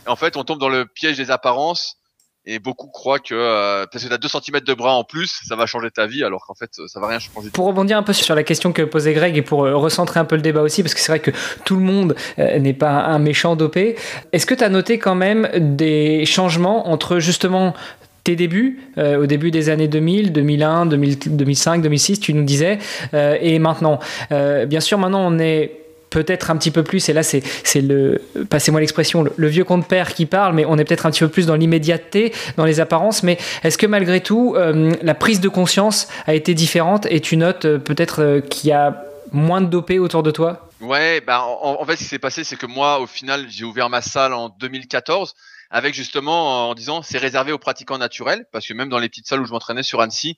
[0.07, 1.97] en fait, on tombe dans le piège des apparences.
[2.43, 5.55] Et beaucoup croient que euh, parce que t'as 2 cm de bras en plus, ça
[5.55, 7.51] va changer ta vie, alors qu'en fait, ça va rien changer.
[7.51, 10.25] Pour rebondir un peu sur la question que posait Greg et pour euh, recentrer un
[10.25, 11.29] peu le débat aussi, parce que c'est vrai que
[11.65, 13.95] tout le monde euh, n'est pas un méchant dopé,
[14.31, 17.75] est-ce que tu as noté quand même des changements entre justement
[18.23, 22.79] tes débuts, euh, au début des années 2000, 2001, 2000, 2005, 2006, tu nous disais,
[23.13, 23.99] euh, et maintenant.
[24.31, 25.71] Euh, Bien sûr, maintenant on est
[26.09, 27.41] peut-être un petit peu plus, et là c'est
[27.75, 31.21] le, passez-moi l'expression, le, vieux compte père qui parle, mais on est peut-être un petit
[31.21, 35.47] peu plus dans l'immédiateté, dans les apparences, mais est-ce que malgré tout, la prise de
[35.47, 40.21] conscience a été différente et tu notes peut-être qu'il y a moins de dopés autour
[40.21, 40.69] de toi?
[40.81, 43.89] Ouais, bah en fait, ce qui s'est passé, c'est que moi, au final, j'ai ouvert
[43.89, 45.33] ma salle en 2014
[45.71, 49.27] avec justement en disant c'est réservé aux pratiquants naturels parce que même dans les petites
[49.27, 50.37] salles où je m'entraînais sur Annecy,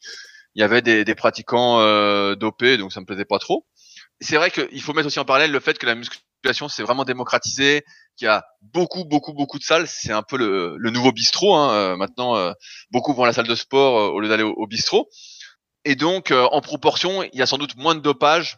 [0.55, 3.65] il y avait des, des pratiquants euh, dopés, donc ça me plaisait pas trop.
[4.21, 7.03] C'est vrai qu'il faut mettre aussi en parallèle le fait que la musculation s'est vraiment
[7.03, 7.83] démocratisée,
[8.15, 9.87] qu'il y a beaucoup, beaucoup, beaucoup de salles.
[9.87, 11.55] C'est un peu le, le nouveau bistrot.
[11.55, 11.73] Hein.
[11.73, 12.53] Euh, maintenant, euh,
[12.91, 15.09] beaucoup vont à la salle de sport euh, au lieu d'aller au, bistrot.
[15.83, 18.57] Et donc, euh, en proportion, il y a sans doute moins de dopage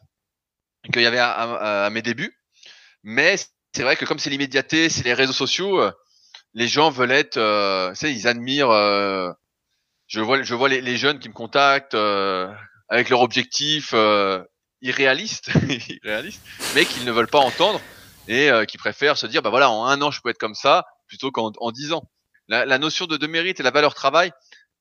[0.92, 2.38] qu'il y avait à, à- à mes débuts.
[3.04, 3.36] Mais
[3.74, 5.92] c'est vrai que comme c'est l'immédiateté, c'est les réseaux sociaux, euh,
[6.56, 8.72] les gens veulent être, euh, tu sais, ils admirent.
[8.72, 9.32] euh,
[10.08, 12.52] je vois, je vois les, les jeunes qui me contactent euh,
[12.90, 14.44] avec leur objectif euh,
[14.82, 15.52] irréaliste,
[16.04, 17.82] irréaliste, mais qu'ils ne veulent pas entendre
[18.28, 20.56] et euh, qui préfèrent se dire, bah voilà, en un an je peux être comme
[20.56, 22.04] ça plutôt qu'en en dix ans.
[22.50, 24.32] la, la notion de, de mérite et la valeur travail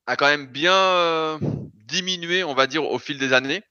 [0.07, 1.39] a quand même bien euh,
[1.87, 3.63] diminué, on va dire, au fil des années.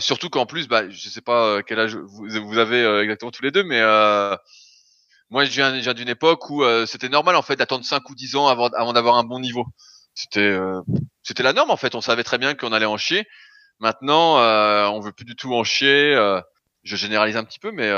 [0.00, 3.50] Surtout qu'en plus, bah, je sais pas quel âge vous, vous avez exactement tous les
[3.50, 3.80] deux, mais
[5.30, 8.36] moi, je viens, viens d'une époque où c'était normal en fait d'attendre 5 ou 10
[8.36, 9.66] ans avant, avant d'avoir un bon niveau.
[10.14, 10.56] C'était,
[11.22, 11.94] c'était la norme en fait.
[11.94, 13.26] On savait très bien qu'on allait en chier.
[13.80, 14.36] Maintenant,
[14.92, 16.14] on veut plus du tout en chier.
[16.84, 17.90] je généralise un petit peu, mais,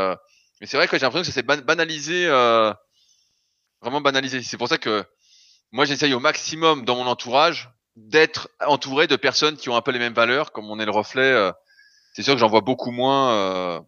[0.61, 2.27] mais c'est vrai que j'ai l'impression que ça s'est banalisé,
[3.83, 4.43] vraiment banalisé.
[4.43, 5.05] C'est pour ça que
[5.71, 9.91] moi, j'essaye au maximum dans mon entourage d'être entouré de personnes qui ont un peu
[9.91, 11.21] les mêmes valeurs, comme on est le reflet.
[11.21, 11.53] Euh,
[12.15, 13.85] c'est sûr que j'en vois beaucoup moins.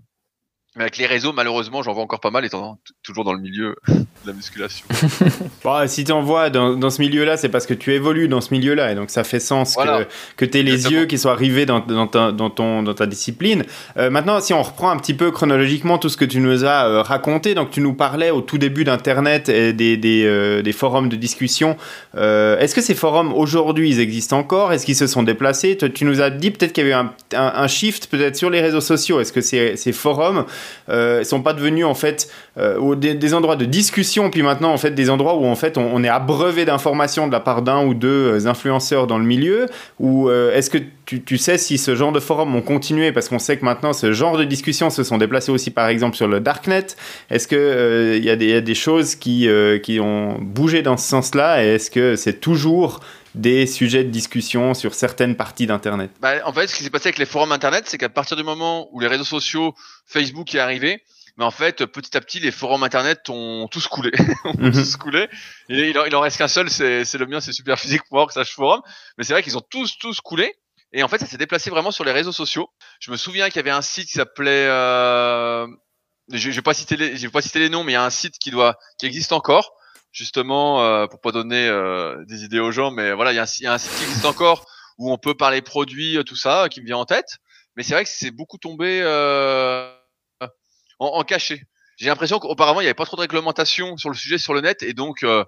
[0.77, 3.75] Mais avec les réseaux, malheureusement, j'en vois encore pas mal, étant toujours dans le milieu
[3.89, 4.87] de la musculation.
[5.65, 8.41] bon, si tu en vois dans, dans ce milieu-là, c'est parce que tu évolues dans
[8.41, 10.07] ce milieu-là, et donc ça fait sens que,
[10.37, 13.07] que tu aies les yeux qui soient arrivés dans, dans, ta, dans, ton, dans ta
[13.07, 13.65] discipline.
[13.97, 16.87] Euh, maintenant, si on reprend un petit peu chronologiquement tout ce que tu nous as
[16.87, 20.73] euh, raconté, donc tu nous parlais au tout début d'Internet et des, des, euh, des,
[20.73, 21.77] forums de discussion.
[22.15, 24.73] Est-ce que ces forums, aujourd'hui, ils existent encore?
[24.73, 25.77] Est-ce qu'ils se sont déplacés?
[25.77, 28.51] Tu, tu, nous as dit peut-être qu'il y avait un, un, un shift peut-être sur
[28.51, 29.19] les réseaux sociaux.
[29.19, 30.45] Est-ce que ces, ces forums
[30.89, 32.29] euh, sont pas devenus en fait
[32.59, 36.03] euh, des, endroits de discussion, puis maintenant en fait des endroits où en fait on,
[36.03, 39.67] est abreuvé d'informations de la part d'un ou deux euh, influenceurs dans le milieu.
[39.99, 43.13] Ou euh, est-ce que tu, sais si ce genre de forums ont continué?
[43.13, 46.17] Parce qu'on sait que maintenant ce genre de discussions se sont déplacés aussi par exemple
[46.17, 46.87] sur le darknet.
[47.31, 49.49] Est-ce que il y, a des choses qui
[50.01, 51.65] ont bougé dans ce sens-là?
[51.65, 53.01] Et est-ce que c'est toujours
[53.35, 57.09] des sujets de discussion sur certaines parties d'Internet bah, En fait, ce qui s'est passé
[57.09, 59.75] avec les forums Internet, c'est qu'à partir du moment où les réseaux sociaux,
[60.07, 61.03] Facebook est arrivé,
[61.37, 64.11] mais en fait, petit à petit, les forums Internet ont tous coulé.
[64.45, 64.73] ont mm -hmm.
[64.73, 65.29] tous coulé.
[65.69, 68.83] Et il en, il en reste qu'un seul, c'est le mien, c'est superphysique.org slash forum.
[69.17, 70.55] Mais c'est vrai qu'ils ont tous, tous coulé.
[70.93, 72.69] Et en fait, ça s'est déplacé vraiment sur les réseaux sociaux.
[72.99, 74.67] Je me souviens qu'il y avait un site qui s'appelait...
[74.69, 75.67] Euh...
[76.33, 77.99] Je ne vais pas citer les, je vais pas citer les noms, mais il y
[77.99, 79.73] a un site qui doit, qui existe encore,
[80.13, 83.43] justement euh, pour pas donner euh, des idées aux gens, mais voilà, il y, a
[83.43, 83.47] un,
[83.79, 84.67] site qui existe encore
[85.01, 87.39] où on peut parler produits, euh, tout ça, qui me vient en tête.
[87.75, 89.91] Mais c'est vrai que c'est beaucoup tombé euh,
[90.99, 91.63] en, en, cachet.
[91.97, 94.61] J'ai l'impression qu'auparavant il n'y avait pas trop de réglementation sur le sujet sur le
[94.61, 95.45] net et donc euh,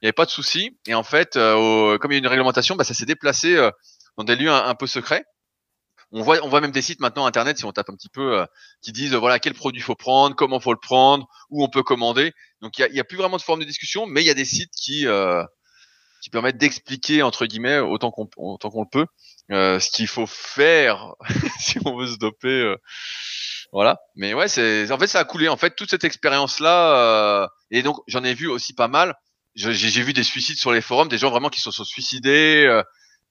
[0.00, 0.78] il n'y avait pas de souci.
[0.86, 3.56] Et en fait, au, comme il y a une réglementation, bah, ça s'est déplacé
[4.16, 5.24] dans des lieux un, un peu secrets
[6.12, 8.40] on voit, on voit même des sites maintenant internet si on tape un petit peu
[8.40, 8.46] euh,
[8.82, 12.32] qui disent voilà quel produit faut prendre, comment faut le prendre, où on peut commander.
[12.60, 14.30] Donc il y a, y a, plus vraiment de forme de discussion, mais il y
[14.30, 15.42] a des sites qui euh,
[16.22, 19.06] qui permettent d'expliquer entre guillemets autant qu'on autant qu'on le peut
[19.50, 21.14] euh, ce qu'il faut faire
[21.60, 22.48] si on veut se doper.
[22.48, 22.76] Euh,
[23.72, 23.98] voilà.
[24.14, 25.48] Mais ouais, c'est en fait ça a coulé.
[25.48, 29.14] En fait toute cette expérience là et donc j'en ai vu aussi pas mal.
[29.54, 32.82] J'ai vu des suicides sur les forums, des gens vraiment qui se sont suicidés.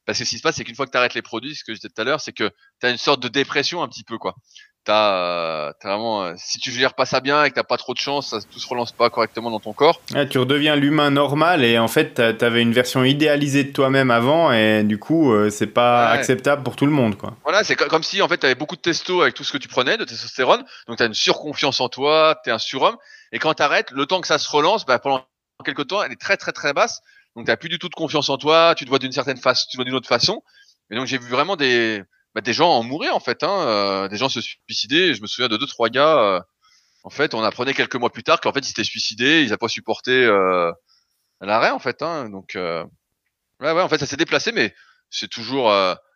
[0.06, 1.64] Parce que ce qui se passe, c'est qu'une fois que tu arrêtes les produits, ce
[1.64, 3.88] que je disais tout à l'heure, c'est que tu as une sorte de dépression un
[3.88, 4.36] petit peu, quoi.
[4.84, 7.94] T'as, euh, vraiment, euh, si tu gères pas ça bien et que t'as pas trop
[7.94, 10.02] de chance, ça, tout se relance pas correctement dans ton corps.
[10.16, 14.52] Ah, tu redeviens l'humain normal et en fait, t'avais une version idéalisée de toi-même avant
[14.52, 16.18] et du coup, euh, c'est pas ouais.
[16.18, 17.38] acceptable pour tout le monde, quoi.
[17.44, 19.68] Voilà, c'est comme si en fait t'avais beaucoup de testo avec tout ce que tu
[19.68, 22.98] prenais, de testostérone, donc t'as une surconfiance en toi, t'es un surhomme,
[23.32, 25.24] et quand t'arrêtes, le temps que ça se relance, bah, pendant
[25.64, 27.02] quelques temps, elle est très très très basse.
[27.36, 29.66] Donc tu plus du tout de confiance en toi, tu te vois d'une certaine façon,
[29.70, 30.42] tu te vois d'une autre façon.
[30.90, 32.04] Et donc j'ai vu vraiment des
[32.36, 35.14] bah, des gens en mourir en fait, hein, euh, des gens se suicider.
[35.14, 36.18] Je me souviens de deux trois gars.
[36.20, 36.42] Euh,
[37.04, 39.58] en fait, on apprenait quelques mois plus tard qu'en fait ils s'étaient suicidés, ils n'avaient
[39.58, 40.72] pas supporté euh,
[41.42, 42.02] l'arrêt en fait.
[42.02, 42.84] Hein, donc ouais
[43.60, 44.74] ouais, en fait ça s'est déplacé, mais
[45.12, 45.72] c'est toujours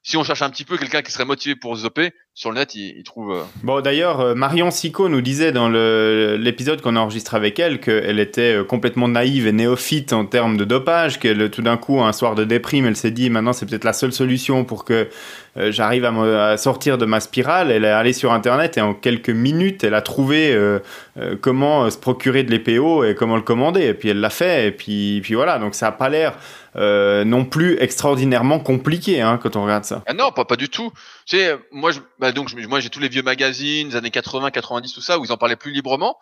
[0.05, 2.75] si on cherche un petit peu quelqu'un qui serait motivé pour doper, sur le net,
[2.75, 3.31] il, il trouve.
[3.31, 3.41] Euh...
[3.63, 8.19] Bon, d'ailleurs, euh, Marion Sico nous disait dans l'épisode qu'on a enregistré avec elle qu'elle
[8.19, 12.13] était euh, complètement naïve et néophyte en termes de dopage, qu'elle, tout d'un coup, un
[12.13, 15.09] soir de déprime, elle s'est dit maintenant c'est peut-être la seule solution pour que
[15.57, 17.71] euh, j'arrive à, à sortir de ma spirale.
[17.71, 20.79] Elle est allée sur Internet et en quelques minutes, elle a trouvé euh,
[21.17, 23.85] euh, comment se procurer de l'EPO et comment le commander.
[23.85, 24.67] Et puis elle l'a fait.
[24.67, 26.33] Et puis, puis voilà, donc ça n'a pas l'air.
[26.77, 30.03] Euh, non plus extraordinairement compliqué hein, quand on regarde ça.
[30.07, 30.91] Ah non, pas, du tout.
[31.25, 34.91] Tu sais, moi, je, bah donc, moi, j'ai tous les vieux magazines, années 80, 90,
[34.91, 36.17] tout ça, où ils en parlaient plus librement.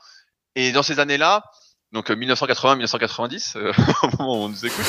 [0.55, 1.43] Et dans ces années-là,
[1.91, 3.71] donc 1980-1990, euh,
[4.03, 4.85] au moment où on nous écoute,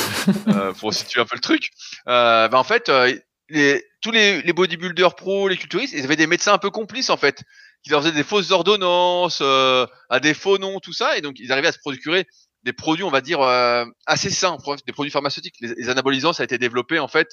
[0.48, 1.70] euh, pour situer un peu le truc,
[2.08, 3.14] euh, bah, en fait, euh,
[3.48, 7.10] les, tous les, les bodybuilders pro, les culturistes, ils avaient des médecins un peu complices
[7.10, 7.42] en fait,
[7.82, 11.38] qui leur faisaient des fausses ordonnances, euh, à des faux noms, tout ça, et donc
[11.38, 12.26] ils arrivaient à se procurer
[12.64, 15.56] des produits, on va dire, euh, assez sains, des produits pharmaceutiques.
[15.60, 17.28] Les, anabolisants, ça a été développé en fait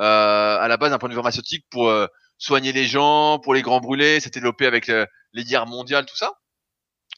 [0.00, 2.06] euh, à la base d'un point de vue pharmaceutique pour euh,
[2.38, 4.20] soigner les gens, pour les grands brûlés.
[4.20, 6.32] C'était développé avec euh, les guerres mondiales, tout ça.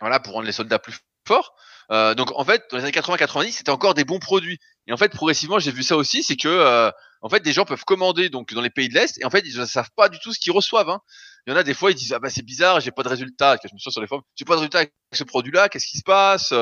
[0.01, 0.95] Voilà, pour rendre les soldats plus
[1.27, 1.55] forts.
[1.93, 4.59] Euh, donc en fait, dans les années 80-90, c'était encore des bons produits.
[4.89, 6.91] Et en fait, progressivement, j'ai vu ça aussi, c'est que
[7.25, 9.45] en fait, des gens peuvent commander donc dans les pays de l'Est et en fait,
[9.47, 10.91] ils ne savent pas du tout ce qu'ils reçoivent.
[10.91, 10.99] Hein.
[11.47, 13.09] Il y en a des fois, ils disent ah bah c'est bizarre, j'ai pas de
[13.09, 13.57] résultat.
[13.63, 15.69] Je me suis sur les forums, j'ai pas de résultat avec ce produit-là.
[15.69, 16.53] Qu'est-ce qui se passe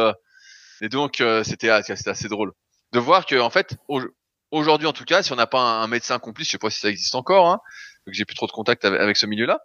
[0.81, 2.53] et donc, euh, c'était assez drôle.
[2.93, 3.77] de voir que en fait
[4.51, 6.81] aujourd'hui en tout cas, si on n'a pas un, médecin complice, je sais pas si
[6.81, 7.61] ça existe encore, hein,
[8.07, 9.61] que j'ai plus trop de contact avec ce milieu-là,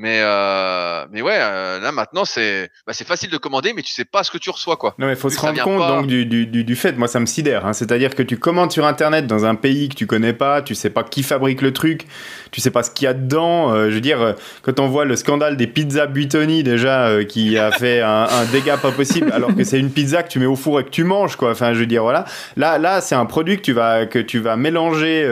[0.00, 3.92] mais euh, mais ouais, euh, là maintenant c'est bah, c'est facile de commander, mais tu
[3.92, 4.94] sais pas ce que tu reçois quoi.
[4.96, 7.66] Non mais faut se rendre compte donc du, du, du, fait, moi ça me sidère,
[7.66, 10.76] hein, c'est-à-dire que tu commandes sur internet dans un pays que tu connais pas, tu
[10.76, 12.06] sais pas qui fabrique le truc,
[12.52, 13.72] tu sais pas ce qu'il y a dedans.
[13.72, 17.72] Euh, je veux dire, quand on voit le scandale des pizzas Buitoni déjà qui a
[17.76, 20.54] fait un, un, dégât pas possible, alors que c'est une pizza que tu mets au
[20.54, 21.50] four et que tu manges quoi.
[21.50, 22.24] Enfin je veux dire voilà,
[22.56, 25.24] là là c'est un produit que tu vas que tu vas mélanger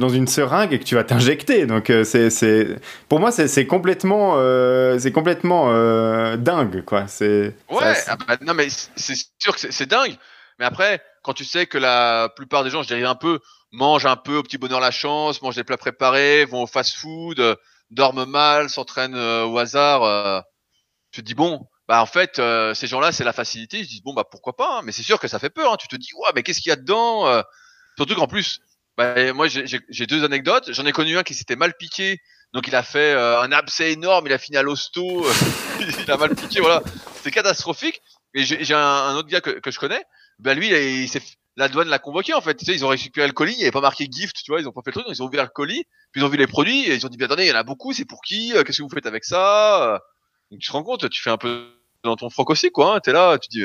[0.00, 1.66] dans une seringue et que tu vas t'injecter.
[1.66, 2.66] Donc c'est c'est
[3.08, 7.06] pour moi c'est complètement complètement, euh, c'est complètement euh, dingue, quoi.
[7.06, 7.54] C'est.
[7.68, 7.94] Ouais.
[8.06, 10.16] Ah bah, non, mais c'est sûr que c'est dingue.
[10.58, 13.40] Mais après, quand tu sais que la plupart des gens, je dirais un peu,
[13.72, 17.40] mangent un peu au petit bonheur la chance, mangent des plats préparés, vont au fast-food,
[17.40, 17.56] euh,
[17.90, 20.44] dorment mal, s'entraînent au hasard,
[21.12, 21.66] tu te dis bon.
[21.88, 22.40] Bah en fait,
[22.74, 23.78] ces gens-là, c'est la facilité.
[23.78, 24.78] Ils se disent bon bah pourquoi pas.
[24.78, 24.82] Hein.
[24.84, 25.72] Mais c'est sûr que ça fait peur.
[25.72, 25.76] Hein.
[25.78, 27.42] Tu te dis ouais mais qu'est-ce qu'il y a dedans
[27.96, 28.60] Surtout qu'en plus,
[28.96, 30.72] bah, moi j'ai deux anecdotes.
[30.72, 32.20] J'en ai connu un qui s'était mal piqué
[32.52, 35.32] donc il a fait euh, un abcès énorme, il a fini à l'hosto, euh,
[35.80, 36.82] il a mal piqué, voilà.
[37.22, 38.00] C'est catastrophique.
[38.34, 40.04] Et j'ai un, autre gars que, que, je connais,
[40.38, 41.20] ben lui, il, s'est
[41.56, 42.54] la douane l'a convoqué en fait.
[42.54, 44.60] Tu sais, ils ont récupéré le colis, il n'y avait pas marqué gift, tu vois,
[44.60, 46.36] ils ont pas fait le truc, ils ont ouvert le colis, puis ils ont vu
[46.36, 48.54] les produits et ils ont dit, attendez, il y en a beaucoup, c'est pour qui
[48.54, 50.00] euh, Qu'est-ce que vous faites avec ça
[50.50, 51.72] Donc tu te rends compte, tu fais un peu
[52.04, 53.64] dans ton froc aussi quoi hein, t'es là tu dis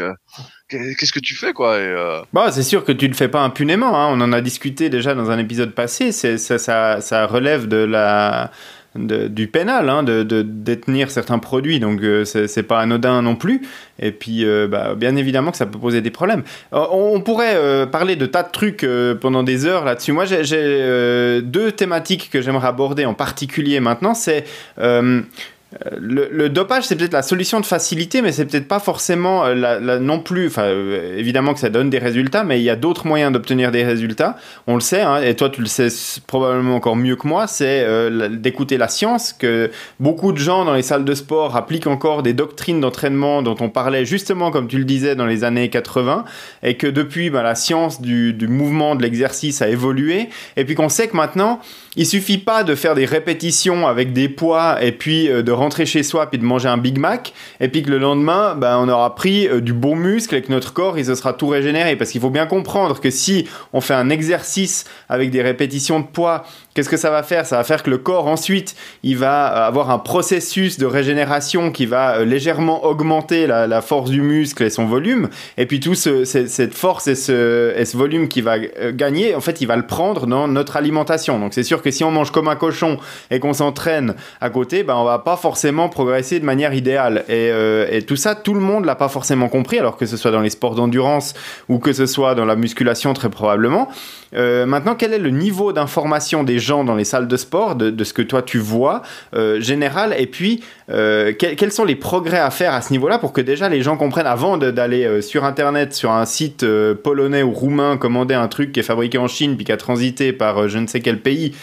[0.70, 3.98] qu'est-ce que tu fais quoi et, bah c'est sûr que tu le fais pas impunément
[3.98, 4.10] hein.
[4.12, 8.52] on en a discuté déjà dans un épisode passé ça, relève de la
[8.98, 13.62] du pénal, hein, de, détenir certains produits, donc euh, c'est pas anodin non plus.
[14.00, 16.44] Et puis, euh, bah, bien évidemment que ça peut poser des problèmes.
[16.74, 18.86] Euh, on, pourrait parler de tas de trucs
[19.20, 20.12] pendant des heures là-dessus.
[20.12, 24.14] Moi, j'ai deux thématiques que j'aimerais aborder en particulier maintenant.
[24.14, 24.46] C'est
[26.00, 30.20] le, dopage, c'est peut-être la solution de facilité, mais c'est peut-être pas forcément euh, non
[30.20, 30.48] plus.
[30.48, 33.72] Enfin, euh, évidemment que ça donne des résultats, mais il y a d'autres moyens d'obtenir
[33.72, 34.38] des résultats.
[34.68, 35.90] On le sait, hein, et toi tu le sais
[36.28, 39.34] probablement encore mieux que moi, c'est euh, d'écouter la science.
[39.34, 43.58] Que beaucoup de gens dans les salles de sport appliquent encore des doctrines d'entraînement dont
[43.60, 46.24] on parlait justement, comme tu le disais, dans les années 80,
[46.64, 50.76] et que depuis, bah, la science du, du mouvement, de l'exercice a évolué, et puis
[50.76, 51.60] qu'on sait que maintenant,
[51.98, 56.04] il suffit pas de faire des répétitions avec des poids et puis de rentrer chez
[56.04, 59.16] soi puis de manger un Big Mac et puis que le lendemain ben, on aura
[59.16, 61.96] pris euh, du bon muscle et que notre corps il se sera tout régénéré.
[61.96, 66.06] Parce qu'il faut bien comprendre que si on fait un exercice avec des répétitions de
[66.06, 66.46] poids
[66.76, 67.46] Qu'est-ce que ça va faire?
[67.46, 71.72] Ça va faire que le corps ensuite, il va euh, avoir un processus de régénération
[71.72, 75.30] qui va euh, légèrement augmenter la, force du muscle et son volume.
[75.58, 79.68] Et puis tout ce, cette force et ce, volume qui va gagner, en fait, il
[79.68, 81.40] va le prendre dans notre alimentation.
[81.40, 82.98] Donc c'est sûr que si on mange comme un cochon
[83.32, 87.24] et qu'on s'entraîne à côté, ben on va pas forcément progresser de manière idéale.
[87.30, 90.18] Et, euh, et tout ça, tout le monde l'a pas forcément compris, alors que ce
[90.18, 91.36] soit dans les sports d'endurance
[91.70, 93.88] ou que ce soit dans la musculation très probablement.
[94.36, 98.04] Euh, maintenant, quel est le niveau d'information des gens dans les salles de sport, de,
[98.04, 99.02] ce que toi tu vois
[99.36, 103.34] euh, général, et puis euh, quels sont les progrès à faire à ce niveau-là pour
[103.34, 106.66] que déjà les gens comprennent avant d'aller sur Internet, sur un site
[107.04, 110.34] polonais ou roumain, commander un truc qui est fabriqué en Chine puis qui a transité
[110.34, 111.54] par je ne sais quel pays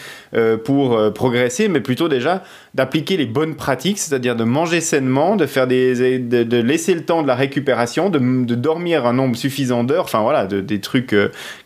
[0.63, 2.43] pour progresser, mais plutôt déjà
[2.73, 7.21] d'appliquer les bonnes pratiques, c'est-à-dire de manger sainement, de faire des, de, laisser le temps
[7.21, 11.15] de la récupération, de, dormir un nombre suffisant d'heures, enfin voilà, des trucs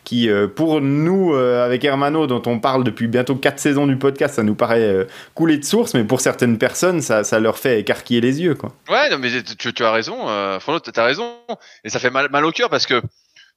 [0.04, 4.34] qui pour nous, euh, avec Hermano, dont on parle depuis bientôt 4 saisons du podcast,
[4.34, 5.04] ça nous paraît euh,
[5.34, 8.54] couler de source, mais pour certaines personnes, ça, ça, leur fait écarquiller les yeux.
[8.54, 8.74] Quoi.
[8.88, 11.36] Ouais, non, mais tu, as raison, euh, tu as raison.
[11.84, 13.00] Et ça fait mal, mal au cœur parce que,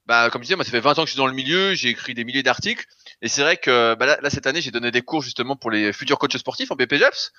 [0.06, 1.74] bah, comme je disais, moi, ça fait 20 ans que je suis dans le milieu,
[1.74, 2.86] j'ai écrit des milliers d'articles.
[3.22, 5.94] Et c'est vrai que bah, là, cette année, j'ai donné des cours justement pour les
[5.94, 7.32] futurs coachs sportifs en BPJEPS.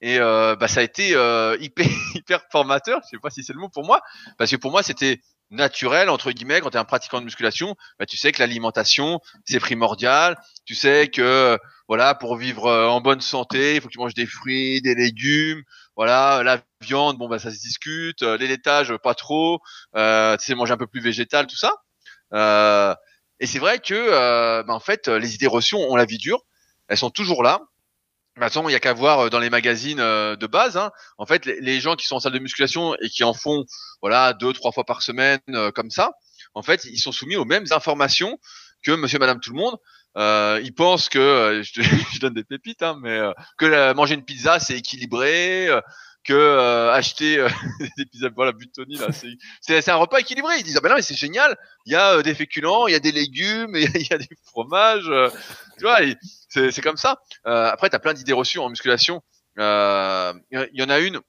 [0.00, 1.10] Et euh, bah, ça a été
[1.60, 4.00] hyper, hyper formateur, je sais pas si c'est le mot pour moi,
[4.36, 5.20] parce que pour moi, c'était
[5.52, 9.20] naturel entre guillemets quand tu es un pratiquant de musculation bah, tu sais que l'alimentation
[9.44, 10.36] c'est primordial.
[10.64, 14.14] Tu sais que voilà pour vivre euh, en bonne santé il faut que tu manges
[14.14, 15.62] des fruits des légumes.
[15.94, 18.22] Voilà la viande bon bah ça se discute.
[18.22, 19.60] Euh, les laitages pas trop.
[19.94, 21.74] Euh, tu sais manger un peu plus végétal tout ça.
[22.32, 22.94] Euh,
[23.40, 26.42] et c'est vrai que euh, bah, en fait les idées reçues ont la vie dure
[26.88, 27.60] elles sont toujours là
[28.36, 30.76] Maintenant, il y a qu'à voir euh, dans les magazines euh, de base.
[30.78, 30.90] Hein.
[31.18, 33.66] En fait, les, gens qui sont en salle de musculation et qui en font,
[34.00, 36.12] voilà, deux, trois fois par semaine, euh, comme ça,
[36.54, 38.38] en fait, ils sont soumis aux mêmes informations
[38.82, 39.76] que Monsieur, Madame, tout le monde.
[40.16, 43.20] Euh, ils pensent que, je, je, donne des pépites, hein, mais
[43.58, 45.68] que manger une pizza c'est équilibré,
[46.24, 47.48] que euh, acheter euh,
[47.98, 49.08] des pizzas voilà Tony là.
[49.60, 50.58] C'est un repas équilibré.
[50.58, 51.56] Ils disent ah ben non mais c'est génial.
[51.86, 54.28] Il y a euh, des féculents il y a des légumes il y, a des
[54.44, 55.10] fromages
[55.78, 55.98] tu vois
[56.48, 57.18] c'est comme ça.
[57.44, 59.22] Après tu as plein d'idées reçues en musculation.
[59.56, 59.62] Il
[60.72, 61.20] y en a une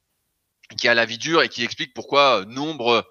[0.77, 3.05] qui a la vie dure et qui explique pourquoi nombre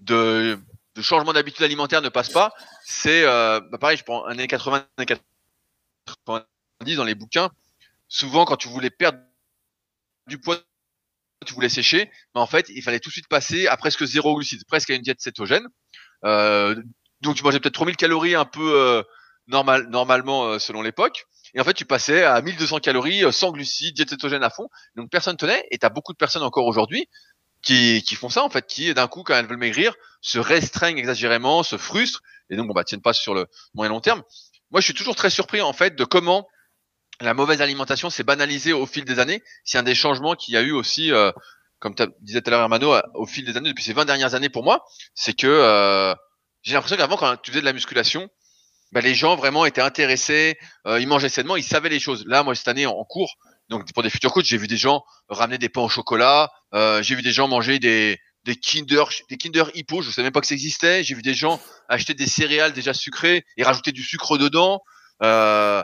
[0.00, 0.58] de
[0.96, 2.52] de changement d'habitude alimentaire ne passe pas,
[2.84, 5.06] c'est euh, bah pareil, je prends années 80, années
[6.26, 7.50] 90 dans les bouquins.
[8.08, 9.18] Souvent, quand tu voulais perdre
[10.26, 10.58] du poids,
[11.46, 14.36] tu voulais sécher, mais en fait, il fallait tout de suite passer à presque zéro
[14.36, 15.66] glucides, presque à une diète cétogène.
[16.24, 16.74] Euh,
[17.20, 19.02] donc, tu mangeais peut-être 3000 calories un peu euh,
[19.46, 21.26] normal, normalement euh, selon l'époque.
[21.54, 24.68] Et en fait, tu passais à 1200 calories euh, sans glucides, diète cétogène à fond.
[24.96, 25.66] Donc, personne tenait.
[25.70, 27.08] Et tu as beaucoup de personnes encore aujourd'hui
[27.62, 30.98] qui, qui font ça, en fait, qui, d'un coup, quand elles veulent maigrir, se restreignent
[30.98, 32.22] exagérément, se frustrent.
[32.48, 34.22] Et donc, bon, bah, tiennent pas sur le moyen long terme.
[34.70, 36.46] Moi, je suis toujours très surpris, en fait, de comment
[37.20, 39.42] la mauvaise alimentation s'est banalisée au fil des années.
[39.64, 41.32] C'est un des changements qu'il y a eu aussi, euh,
[41.78, 44.34] comme tu disais tout à l'heure, Hermano, au fil des années, depuis ces 20 dernières
[44.34, 46.14] années pour moi, c'est que euh,
[46.62, 48.28] j'ai l'impression qu'avant, quand tu faisais de la musculation,
[48.92, 52.24] bah, les gens vraiment étaient intéressés, euh, ils mangeaient sainement, ils savaient les choses.
[52.26, 53.36] Là, moi, cette année, en, cours,
[53.68, 57.02] donc pour des futurs coachs, j'ai vu des gens ramener des pains au chocolat, euh,
[57.02, 60.40] j'ai vu des gens manger des, des Kinder, des Kinder Hippo, je savais même pas
[60.40, 61.04] que ça existait.
[61.04, 64.82] J'ai vu des gens acheter des céréales déjà sucrées et rajouter du sucre dedans.
[65.22, 65.82] Euh,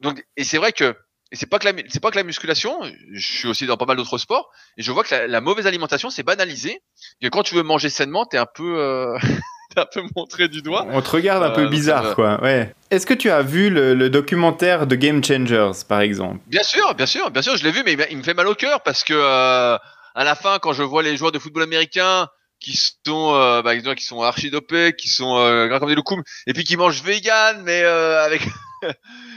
[0.00, 0.96] donc, et c'est vrai que
[1.30, 2.78] et c'est pas que la c'est pas que la musculation.
[3.12, 5.66] Je suis aussi dans pas mal d'autres sports et je vois que la, la mauvaise
[5.66, 6.80] alimentation c'est banalisé.
[7.20, 9.18] Et quand tu veux manger sainement, t'es un peu euh,
[9.76, 10.86] un peu montré du doigt.
[10.90, 12.42] On te regarde un peu Euh, bizarre, euh, quoi.
[12.42, 12.74] Ouais.
[12.90, 16.38] Est-ce que tu as vu le, le documentaire de Game Changers, par exemple?
[16.46, 18.32] Bien sûr, bien sûr, bien sûr, je l'ai vu, mais il m'a- il me fait
[18.34, 19.76] mal au cœur parce que euh,
[20.14, 22.28] à la fin, quand je vois les joueurs de football américain
[22.58, 26.22] qui sont, euh, bah, qui sont archi dopés, qui sont euh, gras comme des loukoums,
[26.46, 28.40] et puis qui mangent vegan, mais euh, avec,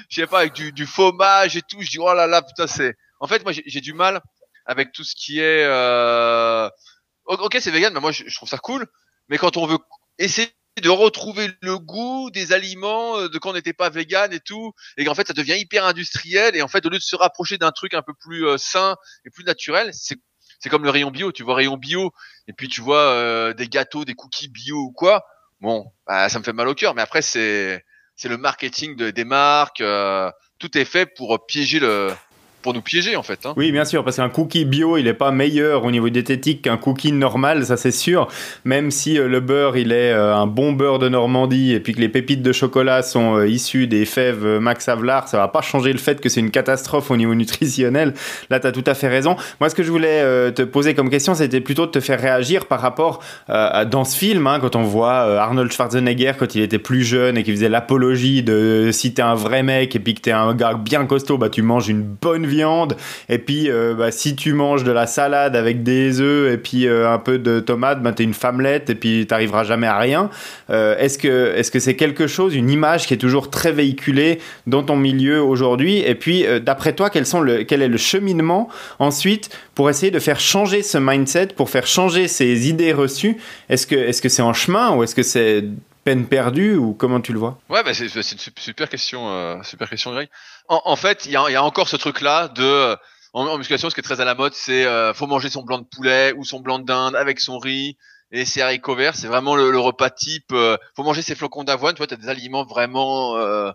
[0.10, 2.68] je sais pas, avec du, du fromage et tout, je dis oh là là, putain,
[2.68, 2.96] c'est.
[3.20, 4.22] En fait, moi, j'ai du mal
[4.66, 5.64] avec tout ce qui est.
[5.66, 6.70] Euh...
[7.26, 8.88] Ok, c'est vegan, mais moi, je, je trouve ça cool.
[9.30, 9.78] Mais quand on veut
[10.18, 10.50] essayer
[10.82, 14.72] de retrouver le goût des aliments euh, de quand on n'était pas vegan et tout,
[14.98, 17.58] et qu'en fait ça devient hyper industriel et en fait au lieu de se rapprocher
[17.58, 20.18] d'un truc un peu plus euh, sain et plus naturel c'est
[20.60, 22.12] c'est comme le rayon bio tu vois rayon bio
[22.48, 25.26] et puis tu vois euh, des gâteaux des cookies bio ou quoi
[25.60, 27.84] bon bah, ça me fait mal au cœur mais après c'est
[28.22, 32.14] c'est le marketing de, des marques euh, tout est fait pour piéger le
[32.62, 33.54] pour nous piéger en fait hein.
[33.58, 36.78] Oui, bien sûr, parce qu'un cookie bio, il n'est pas meilleur au niveau diététique qu'un
[36.78, 38.28] cookie normal, ça c'est sûr.
[38.66, 41.94] Même si euh, le beurre, il est euh, un bon beurre de Normandie et puis
[41.94, 45.62] que les pépites de chocolat sont euh, issues des fèves Max Havelaar, ça va pas
[45.62, 48.14] changer le fait que c'est une catastrophe au niveau nutritionnel.
[48.50, 49.36] Là, tu as tout à fait raison.
[49.60, 52.66] Moi, ce que je voulais te poser comme question, c'était plutôt de te faire réagir
[52.66, 56.80] par rapport à- dans ce film, hein, quand on voit Arnold Schwarzenegger quand il était
[56.80, 60.22] plus jeune et qu'il faisait l'apologie de si t'es un vrai mec et puis que
[60.22, 62.46] t'es un gars bien costaud, bah tu manges une bonne
[63.30, 66.88] Et puis, euh, bah, si tu manges de la salade avec des œufs et puis
[66.88, 70.30] euh, un peu de tomate, bah, t'es une femmelette et puis t'arriveras jamais à rien.
[70.70, 74.40] Euh, est-ce que est-ce que c'est quelque chose, une image qui est toujours très véhiculée
[74.68, 76.00] dans ton milieu aujourd'hui?
[76.00, 80.20] Et puis, d'après toi, quels sont le, quel est le cheminement ensuite pour essayer de
[80.20, 83.38] faire changer ce mindset, pour faire changer ces idées reçues?
[83.70, 85.64] Est-ce que est-ce que c'est en chemin ou est-ce que c'est
[86.04, 87.60] peine perdue ou comment tu le vois?
[87.70, 90.30] Ouais, bah c'est une sup- super question, euh, super question, Greg.
[90.68, 92.96] En, en fait, il y a, y a encore ce truc-là de euh,
[93.34, 95.64] en, en musculation, ce qui est très à la mode, c'est euh, faut manger son
[95.64, 97.98] blanc de poulet ou son blanc de dinde avec son riz
[98.32, 99.16] et ses haricots verts.
[99.16, 100.52] C'est vraiment le, le repas type.
[100.54, 101.94] euh, faut manger ses flocons d'avoine.
[101.94, 103.72] Tu vois, t'as des aliments vraiment, euh,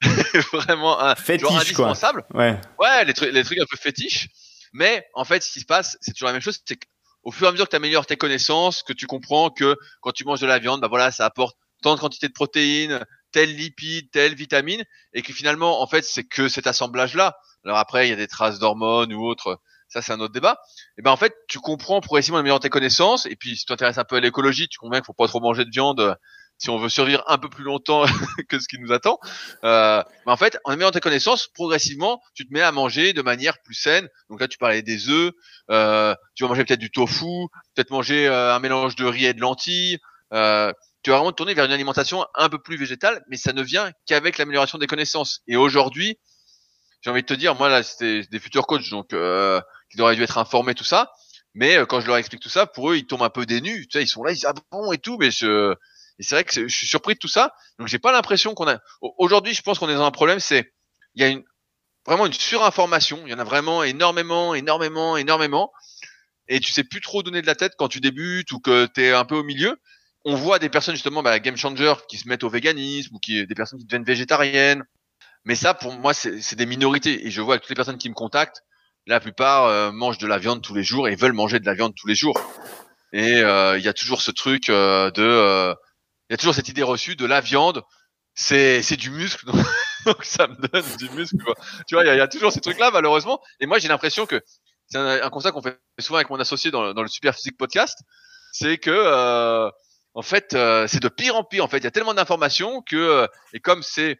[0.52, 1.56] vraiment un, genre Fétiche quoi.
[1.60, 2.24] indispensable.
[2.34, 2.60] Ouais.
[2.78, 4.28] Ouais, les, trucs les trucs un peu fétiches.
[4.72, 6.58] Mais en fait, ce qui se passe, c'est toujours la même chose.
[6.64, 9.76] C'est qu'au fur et à mesure que tu améliores tes connaissances, que tu comprends que
[10.00, 13.04] quand tu manges de la viande, bah voilà, ça apporte tant de quantité de protéines,
[13.32, 17.36] telle lipide, telle vitamine, et que finalement, en fait, c'est que cet assemblage-là.
[17.64, 19.60] Alors après, il y a des traces d'hormones ou autres.
[19.88, 20.58] Ça, c'est un autre débat.
[20.96, 23.26] Et ben en fait, tu comprends progressivement améliorer tes connaissances.
[23.26, 25.40] Et puis, si tu t'intéresses un peu à l'écologie, tu comprends qu'il faut pas trop
[25.40, 26.14] manger de viande euh,
[26.62, 28.04] si on veut survivre un peu plus longtemps
[28.48, 29.18] que ce qui nous attend.
[29.64, 33.22] Euh, mais en fait, en améliorant tes connaissances, progressivement, tu te mets à manger de
[33.22, 34.08] manière plus saine.
[34.30, 35.32] Donc là, tu parlais des œufs.
[35.70, 39.34] Euh, tu vas manger peut-être du tofu, peut-être manger euh, un mélange de riz et
[39.34, 39.98] de lentilles.
[41.02, 43.90] Tu vas vraiment tourner vers une alimentation un peu plus végétale, mais ça ne vient
[44.06, 45.40] qu'avec l'amélioration des connaissances.
[45.48, 46.18] Et aujourd'hui,
[47.00, 50.16] j'ai envie de te dire, moi là, c'était des futurs coachs, donc euh, qui auraient
[50.16, 51.10] dû être informés tout ça.
[51.54, 53.60] Mais euh, quand je leur explique tout ça, pour eux, ils tombent un peu des
[53.60, 53.86] nues.
[53.88, 55.74] Tu sais, ils sont là, ils disent ah bon et tout, mais je
[56.18, 57.52] et c'est vrai que je suis surpris de tout ça.
[57.78, 58.78] Donc j'ai pas l'impression qu'on a.
[59.00, 60.72] Au- Aujourd'hui, je pense qu'on est dans un problème, c'est
[61.14, 61.42] il y a une
[62.06, 63.22] vraiment une surinformation.
[63.26, 65.72] Il y en a vraiment énormément, énormément, énormément.
[66.48, 69.02] Et tu sais plus trop donner de la tête quand tu débutes ou que tu
[69.02, 69.78] es un peu au milieu.
[70.24, 73.46] On voit des personnes justement, bah, game changer, qui se mettent au véganisme ou qui
[73.46, 74.84] des personnes qui deviennent végétariennes.
[75.44, 77.26] Mais ça, pour moi, c'est des minorités.
[77.26, 78.62] Et je vois que toutes les personnes qui me contactent,
[79.06, 81.74] la plupart euh, mangent de la viande tous les jours et veulent manger de la
[81.74, 82.40] viande tous les jours.
[83.12, 85.74] Et euh, il y a toujours ce truc euh, de, euh,
[86.30, 87.82] il y a toujours cette idée reçue de la viande,
[88.34, 89.46] c'est c'est du muscle,
[90.06, 91.36] donc, ça me donne du muscle.
[91.86, 93.40] Tu vois, il y, a- il y a toujours ces trucs-là malheureusement.
[93.60, 94.40] Et moi, j'ai l'impression que
[94.88, 97.58] c'est un, un constat qu'on fait souvent avec mon associé dans, dans le Super Physique
[97.58, 97.98] Podcast,
[98.52, 99.70] c'est que euh,
[100.14, 101.64] en fait, euh, c'est de pire en pire.
[101.64, 104.18] En fait, il y a tellement d'informations que, euh, et comme c'est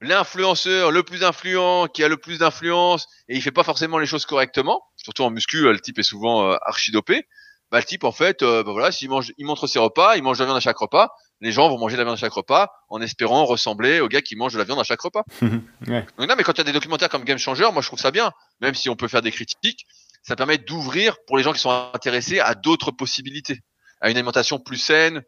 [0.00, 4.06] l'influenceur le plus influent qui a le plus d'influence et il fait pas forcément les
[4.06, 7.26] choses correctement, surtout en muscu, le type est souvent archi dopé.
[7.70, 10.38] Bah, le type, en fait, bah, voilà, s'il mange, il montre ses repas, il mange
[10.38, 11.10] de la viande à chaque repas.
[11.42, 14.22] Les gens vont manger de la viande à chaque repas en espérant ressembler au gars
[14.22, 15.22] qui mange de la viande à chaque repas.
[15.42, 16.06] ouais.
[16.18, 18.00] Donc non, mais quand il y a des documentaires comme Game Changer, moi je trouve
[18.00, 19.86] ça bien, même si on peut faire des critiques,
[20.22, 23.60] ça permet d'ouvrir pour les gens qui sont intéressés à d'autres possibilités
[24.00, 25.22] à une alimentation plus saine,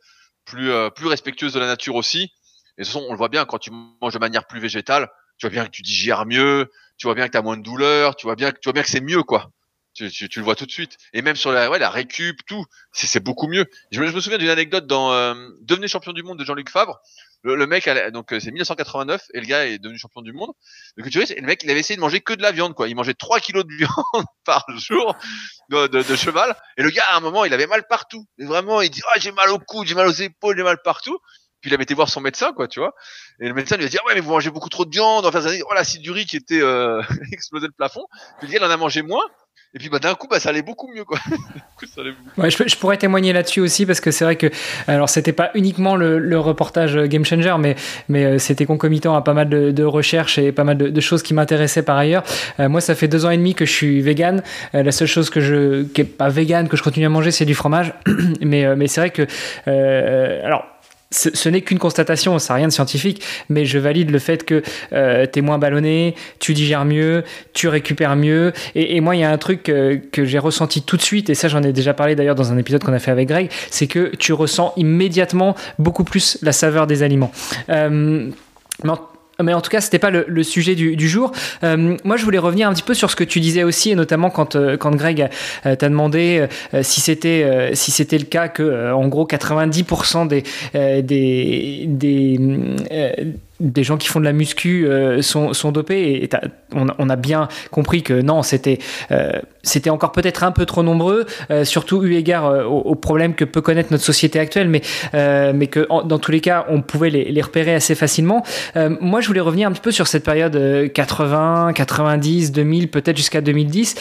[0.45, 2.33] plus euh, plus respectueuse de la nature aussi.
[2.79, 5.11] Et de toute façon, on le voit bien quand tu manges de manière plus végétale,
[5.39, 7.63] tu vois bien que tu digères mieux, tu vois bien que tu as moins de
[7.63, 9.51] douleur, tu vois bien que tu vois bien que c'est mieux quoi.
[9.95, 10.97] Tu, tu, tu, le vois tout de suite.
[11.13, 13.67] Et même sur la, ouais, la récup, tout, c'est beaucoup mieux.
[13.91, 16.71] Je me, je me souviens d'une anecdote dans euh, Devenez champion du monde de Jean-Luc
[16.71, 16.99] Favre.
[17.43, 20.51] Le, le, mec, donc euh, c'est 1989 et le gars est devenu champion du monde.
[20.97, 22.89] Le culturiste, et le mec, il avait essayé de manger que de la viande, quoi.
[22.89, 25.17] Il mangeait 3 kilos de viande par jour
[25.71, 26.57] de, de, cheval.
[26.77, 28.27] Et le gars, à un moment, il avait mal partout.
[28.39, 30.79] Et vraiment, il dit, ah, j'ai mal au cou, j'ai mal aux épaules, j'ai mal
[30.85, 31.19] partout.
[31.61, 32.93] Puis il avait été voir son médecin, quoi, tu vois.
[33.41, 35.27] Et le médecin lui a dit, ah ouais, mais vous mangez beaucoup trop de viande.
[35.27, 38.07] Enfin, ça dit, oh, l'acide qui était euh, explosé le plafond.
[38.39, 39.25] Puis le gars, il en a mangé moins.
[39.75, 41.05] Et puis bah, d'un coup, bah, ça allait beaucoup mieux.
[42.39, 44.49] Je, pourrais témoigner là-dessus aussi parce que c'est vrai que
[44.87, 47.57] alors c'était pas uniquement le, reportage Game Changer,
[48.09, 51.33] mais, euh, c'était concomitant à pas mal de, recherches et pas mal de, choses qui
[51.35, 52.23] m'intéressaient par ailleurs.
[52.61, 54.43] Euh, moi, ça fait deux ans et demi que je suis vegan.
[54.75, 57.31] Euh, la seule chose que je qui est pas vegan que je continue à manger,
[57.31, 57.95] c'est du fromage.
[58.41, 59.27] mais euh, mais c'est vrai que
[60.45, 60.67] alors
[61.13, 64.63] ce, n'est qu'une constatation, ça n'a rien de scientifique, mais je valide le fait que
[64.93, 68.53] euh, tu es moins ballonné, tu digères mieux, tu récupères mieux.
[68.75, 71.35] Et, moi, il y a un truc euh, que j'ai ressenti tout de suite, et
[71.35, 73.87] ça j'en ai déjà parlé d'ailleurs dans un épisode qu'on a fait avec Greg, c'est
[73.87, 77.33] que tu ressens immédiatement beaucoup plus la saveur des aliments.
[77.69, 78.31] Euh,
[79.41, 81.33] mais en tout cas, c'était pas le, le, sujet du, du jour.
[81.65, 83.95] Euh, moi, je voulais revenir un petit peu sur ce que tu disais aussi, et
[83.95, 85.29] notamment quand, euh, quand Greg
[85.67, 90.29] euh, t'a demandé euh, si c'était euh, si c'était le cas que, en gros, 90%
[90.29, 90.43] des
[91.03, 92.41] des des
[93.63, 96.29] des gens qui font de la muscu euh, sont, dopés et
[96.75, 98.79] on, a bien compris que non, c'était
[99.11, 99.33] euh,
[99.63, 103.61] c'était encore peut-être un peu trop nombreux, euh, surtout eu égard aux, problèmes que peut
[103.61, 104.83] connaître notre société actuelle, mais,
[105.13, 108.45] mais que dans tous les cas, on pouvait les, les repérer assez facilement.
[109.01, 113.41] moi, je voulais revenir un petit peu sur cette période 80, 90, 2000, peut-être jusqu'à
[113.41, 113.95] 2010.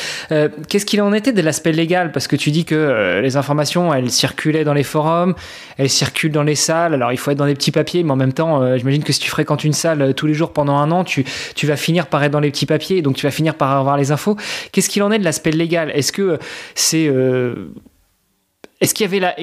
[0.68, 2.12] Qu'est-ce qu'il en était de l'aspect légal?
[2.12, 5.36] Parce que tu dis que les informations, elles circulaient dans les forums,
[5.78, 6.93] elles circulent dans les salles.
[6.93, 9.20] Alors, il faut être dans des petits papiers, mais en même temps, j'imagine que si
[9.20, 11.26] tu fréquentes une salle euh, tous les jours pendant un an, tu,
[11.56, 13.97] tu vas finir par être dans les petits papiers, donc tu vas finir par avoir
[13.97, 14.36] les infos.
[14.72, 15.91] Qu'est-ce qu'il en est de l'aspect légal?
[15.91, 16.39] Est-ce que
[16.76, 17.08] c'est.
[17.08, 17.72] Euh,
[18.80, 19.36] est-ce qu'il y avait la.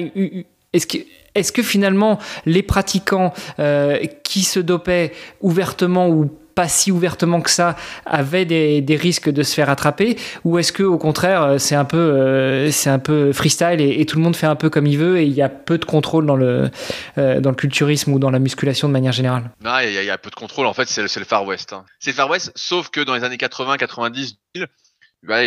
[0.71, 0.97] Est-ce que,
[1.35, 6.29] est que finalement les pratiquants euh, qui se dopaient ouvertement ou
[6.59, 10.73] pas si ouvertement que ça avait des, des, risques de se faire attraper ou est-ce
[10.73, 14.17] que au contraire euh, c'est un peu euh, c'est un peu freestyle et, et, tout
[14.17, 16.25] le monde fait un peu comme il veut et il y a peu de contrôle
[16.25, 16.69] dans le
[17.17, 19.51] euh, dans le culturisme ou dans la musculation de manière générale?
[19.63, 21.71] Non, il y, y a peu de contrôle en fait c'est le, le, Far West.
[21.71, 21.85] Hein.
[21.97, 24.35] C'est Far West sauf que dans les années 80, 90,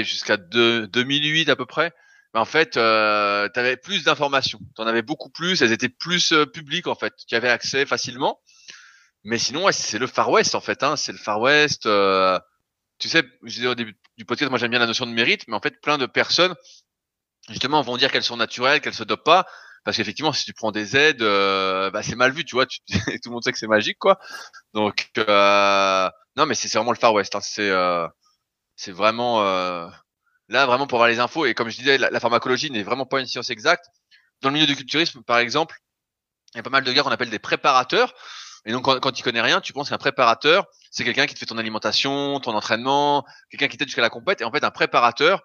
[0.03, 1.93] jusqu'à 2008 à peu près.
[2.33, 6.33] en fait, euh, tu avais plus d'informations, tu en avais beaucoup plus, elles étaient plus
[6.33, 8.41] euh, publiques en fait, tu avais accès facilement.
[9.25, 10.83] Mais sinon, ouais, c'est le Far West en fait.
[10.83, 10.97] Hein.
[10.97, 11.87] C'est le Far West.
[11.87, 12.39] Euh,
[12.99, 15.47] tu sais, je disais au début du podcast, moi j'aime bien la notion de mérite,
[15.49, 16.55] mais en fait, plein de personnes
[17.49, 19.47] justement vont dire qu'elles sont naturelles, qu'elles se dopent pas,
[19.85, 22.66] parce qu'effectivement, si tu prends des aides, euh, bah, c'est mal vu, tu vois.
[22.66, 24.18] Tu, tout le monde sait que c'est magique, quoi.
[24.75, 27.35] Donc, euh, non, mais c'est vraiment le Far West.
[27.35, 27.41] Hein.
[27.43, 28.07] C'est euh,
[28.77, 29.89] c'est vraiment euh,
[30.49, 31.47] là vraiment pour avoir les infos.
[31.47, 33.87] Et comme je disais, la, la pharmacologie n'est vraiment pas une science exacte.
[34.41, 35.77] Dans le milieu du culturisme, par exemple,
[36.55, 38.14] il y a pas mal de gars qu'on appelle des préparateurs.
[38.65, 41.39] Et donc, quand, quand tu connais rien, tu penses qu'un préparateur, c'est quelqu'un qui te
[41.41, 44.41] fait ton alimentation, ton entraînement, quelqu'un qui t'aide jusqu'à la compète.
[44.41, 45.43] Et en fait, un préparateur,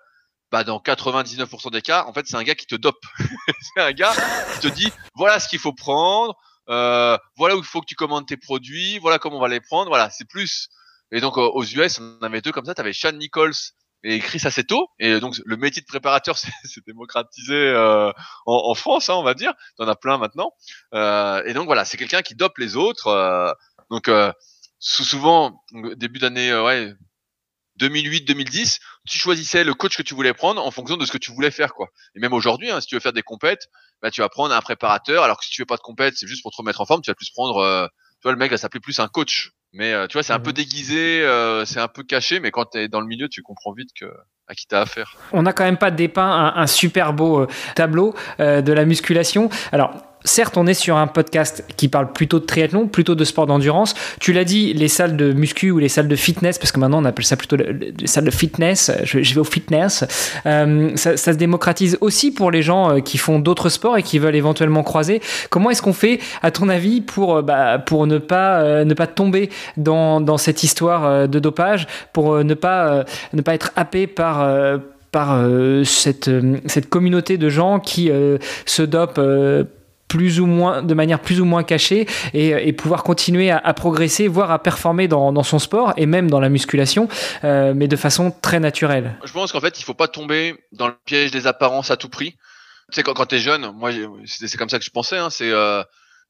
[0.51, 3.03] bah, dans 99% des cas, en fait, c'est un gars qui te dope.
[3.75, 4.13] c'est un gars
[4.53, 6.35] qui te dit, voilà ce qu'il faut prendre,
[6.69, 9.61] euh, voilà où il faut que tu commandes tes produits, voilà comment on va les
[9.61, 9.89] prendre.
[9.89, 10.69] Voilà, c'est plus.
[11.11, 12.75] Et donc, aux US, on avait deux comme ça.
[12.75, 13.53] Tu avais Sean Nichols
[14.07, 14.87] et Chris Assetto.
[14.99, 18.11] Et donc, le métier de préparateur s'est démocratisé euh,
[18.45, 19.53] en, en, France, hein, on va dire.
[19.77, 20.53] T'en as plein maintenant.
[20.93, 23.07] Euh, et donc, voilà, c'est quelqu'un qui dope les autres.
[23.07, 23.51] Euh,
[23.89, 24.31] donc, euh,
[24.79, 25.61] souvent,
[25.97, 26.93] début d'année, euh, ouais,
[27.81, 31.31] 2008-2010, tu choisissais le coach que tu voulais prendre en fonction de ce que tu
[31.31, 31.89] voulais faire, quoi.
[32.15, 33.67] Et même aujourd'hui, hein, si tu veux faire des compètes,
[34.01, 35.23] bah, tu vas prendre un préparateur.
[35.23, 37.01] Alors que si tu veux pas de compète, c'est juste pour te remettre en forme,
[37.01, 37.89] tu vas plus prendre,
[38.19, 39.51] tu vois, le mec va s'appeler plus un coach.
[39.73, 40.43] Mais euh, tu vois, c'est un mmh.
[40.43, 43.41] peu déguisé, euh, c'est un peu caché, mais quand tu es dans le milieu, tu
[43.41, 44.05] comprends vite que
[44.47, 45.15] à qui t'as affaire.
[45.33, 48.85] On n'a quand même pas dépeint un, un super beau euh, tableau euh, de la
[48.85, 49.49] musculation.
[49.71, 49.93] Alors,
[50.23, 53.95] certes, on est sur un podcast qui parle plutôt de triathlon, plutôt de sport d'endurance.
[54.19, 57.01] Tu l'as dit, les salles de muscu ou les salles de fitness, parce que maintenant
[57.01, 60.03] on appelle ça plutôt les salles de fitness, je, vais au fitness,
[60.45, 64.19] euh, ça, se démocratise aussi pour les gens euh, qui font d'autres sports et qui
[64.19, 65.21] veulent éventuellement croiser.
[65.49, 69.07] Comment est-ce qu'on fait, à ton avis, pour, euh, bah, pour ne, pas, ne pas
[69.07, 74.47] tomber dans, dans cette histoire de dopage, pour ne pas, ne pas être happé par
[75.11, 75.41] par
[75.85, 76.29] cette,
[76.65, 78.11] cette communauté de gens qui
[78.65, 79.19] se dopent
[80.07, 84.51] plus ou moins, de manière plus ou moins cachée et, pouvoir continuer à, progresser, voire
[84.51, 87.07] à performer dans, son sport et même dans la musculation,
[87.43, 89.17] euh, mais de façon très naturelle.
[89.23, 92.09] Je pense qu'en fait, il faut pas tomber dans le piège des apparences à tout
[92.09, 92.31] prix.
[92.31, 93.91] Tu sais, quand, quand tu es jeune, moi,
[94.25, 95.83] c'est comme ça que je pensais, hein, c'est, euh,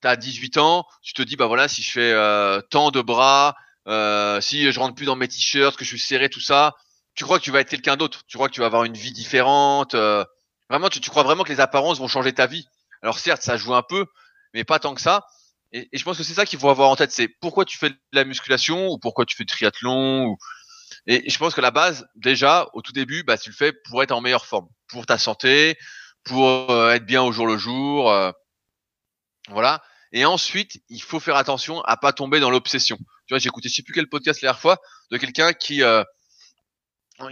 [0.04, 3.56] as 18 ans, tu te dis, bah voilà, si je fais euh, tant de bras,
[3.88, 6.74] euh, si je rentre plus dans mes t-shirts, que je suis serré, tout ça,
[7.14, 8.98] tu crois que tu vas être quelqu'un d'autre, tu crois que tu vas avoir une
[8.98, 9.96] vie différente.
[10.70, 12.66] vraiment, tu, tu crois vraiment que les apparences vont changer ta vie.
[13.02, 14.06] Alors certes, ça joue un peu,
[14.54, 15.26] mais pas tant que ça.
[15.72, 17.90] Et, je pense que c'est ça qu'il faut avoir en tête, c'est pourquoi tu fais
[17.90, 20.38] de la musculation ou pourquoi tu fais du triathlon.
[21.06, 24.04] Et, je pense que la base, déjà, au tout début, bah, tu le fais pour
[24.04, 25.78] être en meilleure forme, pour ta santé,
[26.24, 28.12] pour euh, être bien au jour le jour.
[28.12, 28.32] Euh,
[29.50, 29.82] voilà.
[30.12, 32.98] Et ensuite, il faut faire attention à pas tomber dans l'obsession.
[32.98, 34.78] Tu vois, j'ai écouté je sais plus quel podcast la dernière fois
[35.12, 36.04] de quelqu'un qui euh,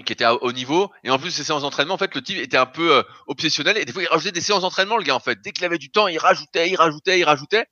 [0.06, 0.92] qui était à haut niveau.
[1.04, 3.78] Et en plus, ces séances d'entraînement, en fait, le type était un peu euh, obsessionnel.
[3.78, 5.40] Et des fois, il rajoutait des séances d'entraînement, le gars, en fait.
[5.42, 7.66] Dès qu'il avait du temps, il rajoutait, il rajoutait, il rajoutait.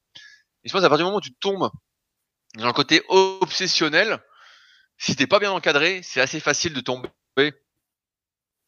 [0.63, 1.69] Et je pense à partir du moment où tu tombes
[2.55, 4.19] dans le côté obsessionnel,
[4.97, 7.09] si t'es pas bien encadré, c'est assez facile de tomber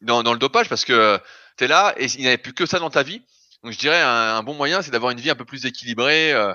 [0.01, 1.17] dans, dans le dopage parce que euh,
[1.57, 3.21] tu es là et il n'y avait plus que ça dans ta vie.
[3.63, 6.53] Donc je dirais un, bon moyen, c'est d'avoir une vie un peu plus équilibrée euh,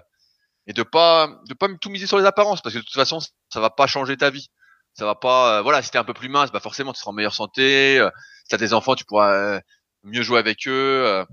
[0.66, 3.20] et de pas de pas tout miser sur les apparences parce que de toute façon,
[3.48, 4.50] ça va pas changer ta vie
[4.94, 5.58] ça va pas.
[5.58, 7.98] Euh, voilà, si t'es un peu plus mince, bah forcément tu seras en meilleure santé.
[7.98, 8.10] Euh,
[8.44, 9.60] si t'as des enfants, tu pourras euh,
[10.04, 11.24] mieux jouer avec eux.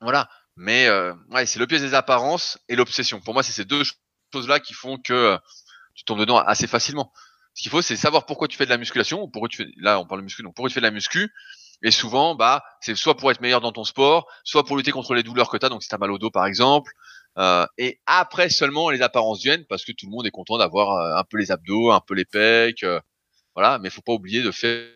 [0.00, 0.28] voilà.
[0.56, 0.90] Mais
[1.30, 3.20] ouais, c'est le piège des apparences et l'obsession.
[3.20, 3.84] Pour moi, c'est ces deux
[4.32, 5.38] choses-là qui font que
[5.94, 7.12] tu tombes dedans assez facilement.
[7.54, 9.68] Ce qu'il faut, c'est savoir pourquoi tu fais de la musculation ou pourquoi tu fais.
[9.76, 11.32] Là, on parle de muscu, donc pourquoi tu fais de la muscu.
[11.82, 15.14] Et souvent, bah, c'est soit pour être meilleur dans ton sport, soit pour lutter contre
[15.14, 15.68] les douleurs que tu as.
[15.68, 16.92] Donc, si tu as mal au dos, par exemple,
[17.38, 20.92] euh, et après seulement les apparences viennent parce que tout le monde est content d'avoir
[20.92, 23.00] euh, un peu les abdos, un peu les pecs, euh,
[23.54, 23.78] voilà.
[23.78, 24.86] Mais faut pas oublier de faire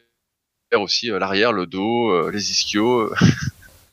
[0.75, 3.13] aussi l'arrière, le dos, les ischios.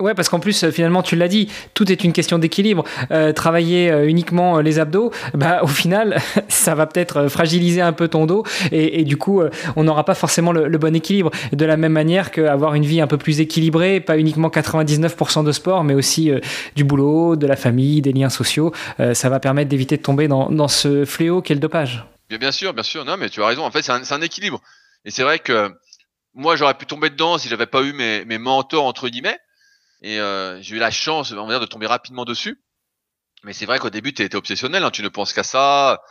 [0.01, 2.85] Ouais, parce qu'en plus, finalement, tu l'as dit, tout est une question d'équilibre.
[3.35, 8.43] travailler uniquement les abdos, bah, au final, ça va peut-être fragiliser un peu ton dos
[8.71, 9.41] et, du coup,
[9.75, 11.31] on n'aura pas forcément le, bon équilibre.
[11.51, 15.51] De la même manière qu'avoir une vie un peu plus équilibrée, pas uniquement 99% de
[15.51, 16.31] sport, mais aussi
[16.77, 18.71] du boulot, de la famille, des liens sociaux,
[19.13, 22.05] ça va permettre d'éviter de tomber dans, dans ce fléau qu'est le dopage.
[22.29, 23.05] Bien, sûr, bien sûr.
[23.05, 23.63] Non, mais tu as raison.
[23.63, 24.61] En fait, c'est un, un, équilibre.
[25.03, 25.71] Et c'est vrai que
[26.35, 29.39] moi, j'aurais pu tomber dedans si j'avais pas eu mes, mes mentors entre guillemets.
[30.01, 32.63] Et euh, j'ai eu la chance, on va dire, de tomber rapidement dessus.
[33.43, 36.01] Mais c'est vrai qu'au début, tu étais obsessionnel, hein, tu ne penses qu'à ça.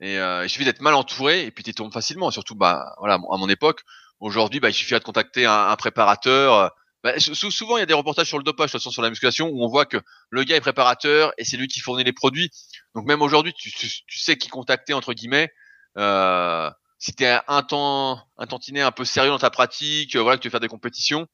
[0.00, 2.30] Et euh, il suffit d'être mal entouré et puis tu tombes facilement.
[2.30, 3.82] Surtout, bah, voilà, à mon époque.
[4.20, 6.72] Aujourd'hui, bah, il suffit de contacter un, un préparateur.
[7.04, 9.10] Bah, souvent, il y a des reportages sur le dopage, de toute façon, sur la
[9.10, 9.98] musculation, où on voit que
[10.30, 12.50] le gars est préparateur et c'est lui qui fournit les produits.
[12.94, 15.50] Donc même aujourd'hui, tu, tu, tu, sais qui contacter entre guillemets.
[15.98, 20.22] Euh, si tu es un temps, un tantinet un peu sérieux dans ta pratique, euh,
[20.22, 21.26] voilà, que tu veux faire des compétitions,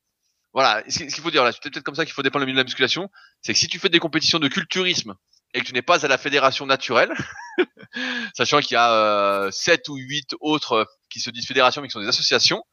[0.52, 2.56] voilà, ce qu'il faut dire là, c'est peut-être comme ça qu'il faut dépendre le milieu
[2.56, 3.08] de la musculation,
[3.40, 5.14] c'est que si tu fais des compétitions de culturisme
[5.54, 7.12] et que tu n'es pas à la fédération naturelle,
[8.34, 11.92] sachant qu'il y a euh, 7 ou 8 autres qui se disent fédération mais qui
[11.92, 12.64] sont des associations,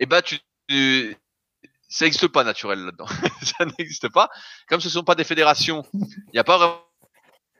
[0.00, 0.38] eh ben tu,
[1.88, 3.06] ça n'existe pas naturel là-dedans.
[3.42, 4.30] ça n'existe pas.
[4.68, 6.56] Comme ce ne sont pas des fédérations, il n'y a pas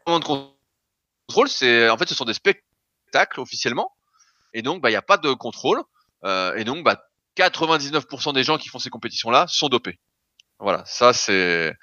[0.07, 1.49] vraiment de contrôle.
[1.49, 3.93] C'est en fait ce sont des spectacles officiellement,
[4.53, 5.83] et donc bah il n'y a pas de contrôle.
[6.25, 7.03] Euh, et donc bah
[7.37, 9.99] 99% des gens qui font ces compétitions-là sont dopés.
[10.59, 11.75] Voilà, ça c'est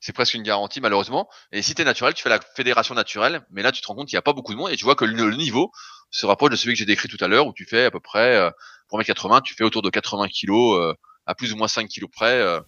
[0.00, 1.28] c'est presque une garantie malheureusement.
[1.52, 3.94] Et si tu es naturel, tu fais la fédération naturelle, mais là tu te rends
[3.94, 5.70] compte qu'il n'y a pas beaucoup de monde et tu vois que le, niveau
[6.10, 8.00] se rapproche de celui que j'ai décrit tout à l'heure où tu fais à peu
[8.00, 8.50] près euh,
[8.88, 10.94] pour 80 tu fais autour de 80 kilos euh,
[11.26, 12.60] à plus ou moins 5 kilos près euh,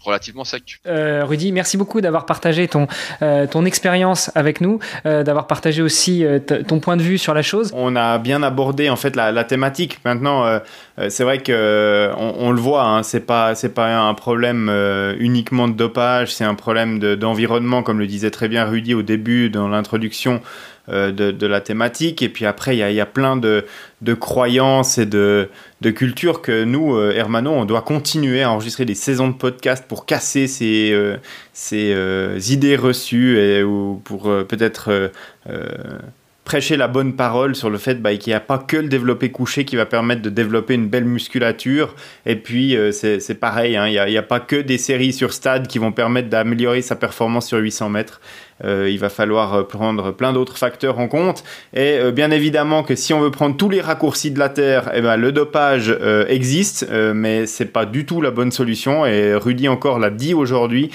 [0.00, 0.80] relativement sec.
[0.86, 2.86] Euh, Rudy, merci beaucoup d'avoir partagé ton,
[3.22, 6.24] euh, ton expérience avec nous, euh, d'avoir partagé aussi
[6.68, 7.70] ton point de vue sur la chose.
[7.74, 9.98] On a bien abordé en fait la, thématique.
[10.04, 10.60] Maintenant,
[11.08, 14.70] c'est vrai que on, le voit, hein, c'est pas c'est pas un problème
[15.18, 19.50] uniquement de dopage, c'est un problème d'environnement, comme le disait très bien Rudy au début
[19.50, 20.40] dans l'introduction.
[20.88, 22.22] Euh, de, la thématique.
[22.22, 23.64] Et puis après, il y a, plein de,
[24.14, 25.48] croyances et de,
[25.80, 29.84] de cultures que nous, euh, Hermano, on doit continuer à enregistrer des saisons de podcast
[29.88, 31.16] pour casser ces, euh,
[31.52, 35.10] ces idées reçues ou pour peut-être
[36.44, 39.32] prêcher la bonne parole sur le fait bah, qu'il n'y a pas que le développé
[39.32, 41.96] couché qui va permettre de développer une belle musculature.
[42.26, 45.66] Et puis, c'est pareil, hein, il n'y a, a, pas que des séries sur stade
[45.66, 48.20] qui vont permettre d'améliorer sa performance sur 800 mètres.
[48.64, 51.44] Euh, il va falloir euh, prendre plein d'autres facteurs en compte.
[51.74, 54.90] Et euh, bien évidemment que si on veut prendre tous les raccourcis de la Terre,
[54.94, 55.96] eh ben, le dopage
[56.28, 59.04] existe, mais c'est pas du tout la bonne solution.
[59.06, 60.90] Et Rudy encore l'a dit aujourd'hui,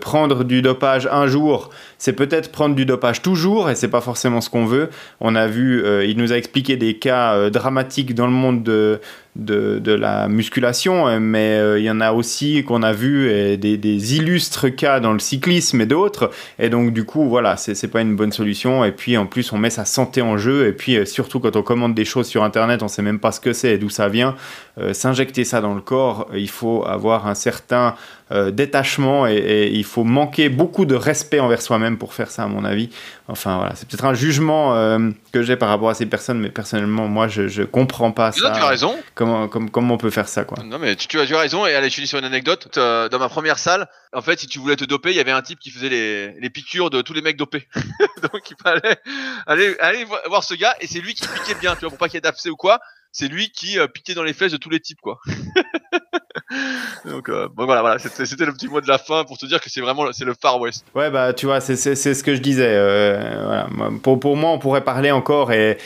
[0.00, 4.40] prendre du dopage un jour, c'est peut-être prendre du dopage toujours, et c'est pas forcément
[4.40, 4.90] ce qu'on veut.
[5.20, 9.00] On a vu, il nous a expliqué des cas dramatiques dans le monde de,
[9.36, 14.74] de, la musculation, mais il y en a aussi qu'on a vu et des, illustres
[14.74, 16.30] cas dans le cyclisme et d'autres.
[16.58, 18.84] Et donc, du coup, voilà, c'est pas une bonne solution.
[18.84, 20.66] Et puis, en plus, on met sa santé en jeu.
[20.66, 23.32] Et puis, euh, surtout, quand on commande des choses sur Internet, on sait même pas
[23.32, 24.36] ce que c'est et d'où ça vient.
[24.78, 27.94] Euh, s'injecter ça dans le corps, il faut avoir un certain
[28.34, 32.46] euh, détachement et, il faut manquer beaucoup de respect envers soi-même pour faire ça, à
[32.46, 32.90] mon avis.
[33.28, 34.74] Enfin, voilà, c'est peut-être un jugement
[35.32, 38.50] que j'ai par rapport à ces personnes, mais personnellement, moi, je, je comprends pas ça.
[38.50, 38.96] tu as raison.
[39.14, 40.62] Comment, comment, on peut faire ça, quoi?
[40.62, 41.66] Non, mais tu, as, raison.
[41.66, 42.68] Et allez, je te dis sur une anecdote.
[42.76, 45.42] dans ma première salle, en fait, si tu voulais te doper, il y avait un
[45.42, 47.68] type qui faisait les, les piqûres de tous les mecs dopés.
[48.22, 48.96] Donc il fallait
[49.46, 52.08] aller, aller voir ce gars et c'est lui qui piquait bien, tu vois, pour pas
[52.08, 52.80] qu'il y ait d'abcès ou quoi.
[53.12, 55.20] C'est lui qui euh, piquait dans les flèches de tous les types, quoi.
[57.06, 59.70] Donc euh, bon, voilà, c'était le petit mot de la fin pour te dire que
[59.70, 60.84] c'est vraiment le Far West.
[60.94, 62.68] Ouais bah tu vois c'est ce que je disais.
[62.68, 63.90] Euh, voilà.
[64.02, 65.78] pour, pour moi on pourrait parler encore et,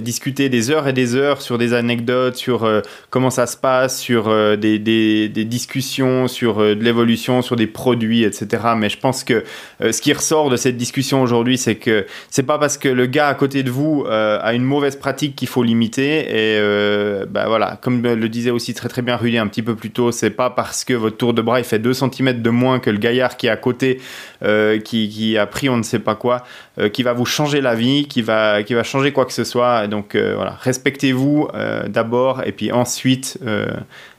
[0.00, 3.98] discuter des heures et des heures sur des anecdotes, sur euh, comment ça se passe,
[3.98, 8.62] sur des, des, des, discussions, sur de l'évolution, sur des produits, etc.
[8.76, 9.44] Mais je pense que
[9.80, 13.28] ce qui ressort de cette discussion aujourd'hui c'est que c'est pas parce que le gars
[13.28, 18.02] à côté de vous a une mauvaise pratique qu'il faut limiter et bah voilà comme
[18.02, 20.84] le disait aussi très très bien Rudy un petit peu plus tôt c'est pas parce
[20.84, 23.46] que votre tour de bras il fait 2 cm de moins que le gaillard qui
[23.46, 24.00] est à côté,
[24.42, 26.44] euh, qui, a pris on ne sait pas quoi,
[26.78, 29.44] euh, qui va vous changer la vie, qui va, qui va changer quoi que ce
[29.44, 29.86] soit.
[29.86, 31.48] donc euh, voilà, respectez-vous
[31.88, 33.38] d'abord et puis ensuite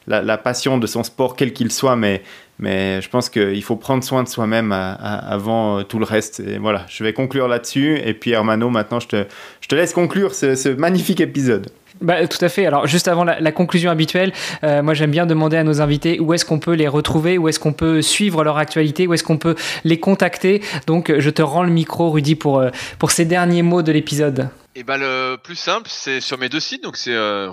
[0.08, 2.22] la, passion de son sport, quel qu'il soit, mais,
[2.60, 6.41] mais je pense qu'il faut prendre soin de soi-même avant tout le reste.
[6.41, 7.99] Et voilà, je vais conclure là-dessus.
[8.04, 9.26] Et puis Hermano, maintenant je te,
[9.62, 11.70] je te laisse conclure ce magnifique épisode.
[12.04, 12.66] Bah, tout à fait.
[12.66, 14.34] Alors, juste avant la, conclusion habituelle,
[14.64, 17.47] euh, moi j'aime bien demander à nos invités où est-ce qu'on peut les retrouver, où
[17.47, 20.62] est-ce qu'on peut suivre leur actualité, où est-ce qu'on peut les contacter.
[20.86, 24.49] Donc, je te rends le micro, Rudy, pour, euh, pour ces derniers mots de l'épisode.
[24.76, 26.84] Et eh ben, le plus simple, c'est sur mes deux sites.
[26.84, 27.49] Donc, c'est euh,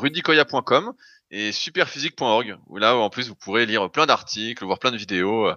[1.32, 5.48] et superphysique.org où là en plus vous pourrez lire plein d'articles, voir plein de vidéos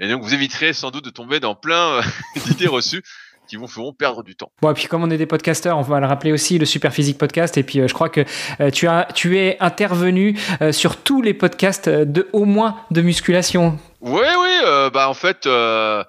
[0.00, 2.00] et donc vous éviterez sans doute de tomber dans plein
[2.44, 3.04] d'idées reçues
[3.52, 4.50] qui vous feront perdre du temps.
[4.62, 6.90] Bon, et puis comme on est des podcasteurs, on va le rappeler aussi, le Super
[6.90, 7.58] Physique Podcast.
[7.58, 8.24] Et puis euh, je crois que
[8.60, 13.02] euh, tu, as, tu es intervenu euh, sur tous les podcasts de au moins de
[13.02, 13.78] musculation.
[14.00, 15.44] Oui, oui, bah en fait.
[15.44, 16.04] je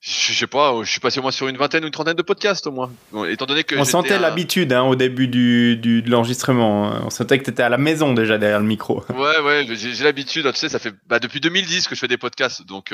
[0.00, 2.66] sais pas, je suis passé au moins sur une vingtaine ou une trentaine de podcasts
[2.66, 2.90] au moins.
[3.28, 6.92] étant donné que on sentait l'habitude hein, au début du, du de l'enregistrement.
[7.06, 9.04] On sentait que tu étais à la maison déjà derrière le micro.
[9.14, 10.50] Ouais, ouais, j'ai l'habitude.
[10.52, 12.92] Tu sais, ça fait bah, depuis 2010 que je fais des podcasts, donc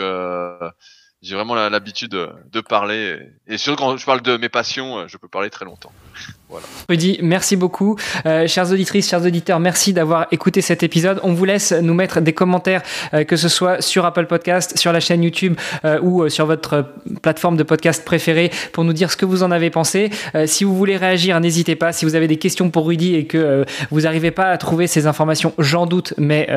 [1.22, 3.18] j'ai vraiment l'habitude de, parler.
[3.46, 5.92] Et surtout quand je parle de mes passions, euh, je peux parler très longtemps.
[6.48, 6.66] Voilà.
[6.88, 7.96] Rudy, merci beaucoup.
[8.26, 11.20] Euh, chères auditrices, chers auditeurs, merci d'avoir écouté cet épisode.
[11.22, 12.82] On vous laisse nous mettre des commentaires,
[13.14, 15.54] euh, que ce soit sur Apple Podcast, sur la chaîne YouTube
[16.02, 16.92] ou sur votre
[17.22, 20.10] plateforme de podcast préférée pour nous dire ce que vous en avez pensé.
[20.46, 21.92] si vous voulez réagir, n'hésitez pas.
[21.92, 25.06] Si vous avez des questions pour Rudy et que vous n'arrivez pas à trouver ces
[25.06, 26.48] informations, j'en doute, mais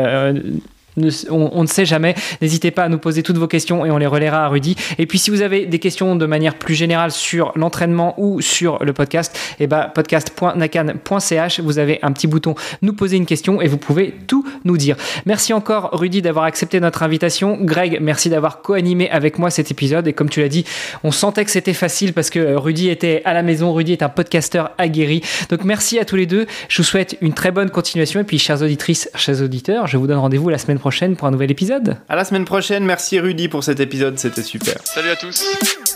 [1.29, 2.15] on, ne sait jamais.
[2.41, 4.75] N'hésitez pas à nous poser toutes vos questions et on les relaiera à Rudy.
[4.97, 8.83] Et puis si vous avez des questions de manière plus générale sur l'entraînement ou sur
[8.83, 13.67] le podcast, eh ben, podcast.nakan.ch, vous avez un petit bouton nous poser une question et
[13.67, 14.95] vous pouvez tout nous dire.
[15.25, 17.57] Merci encore Rudy d'avoir accepté notre invitation.
[17.61, 20.07] Greg, merci d'avoir co-animé avec moi cet épisode.
[20.07, 20.65] Et comme tu l'as dit,
[21.03, 23.73] on sentait que c'était facile parce que Rudy était à la maison.
[23.73, 25.21] Rudy est un podcasteur aguerri.
[25.49, 26.45] Donc merci à tous les deux.
[26.69, 28.19] Je vous souhaite une très bonne continuation.
[28.19, 31.31] Et puis chères auditrices, chers auditeurs, je vous donne rendez-vous la semaine prochaine pour un
[31.31, 31.95] nouvel épisode.
[32.09, 32.83] À la semaine prochaine.
[32.83, 34.75] Merci Rudy pour cet épisode, c'était super.
[34.83, 35.92] Salut à tous.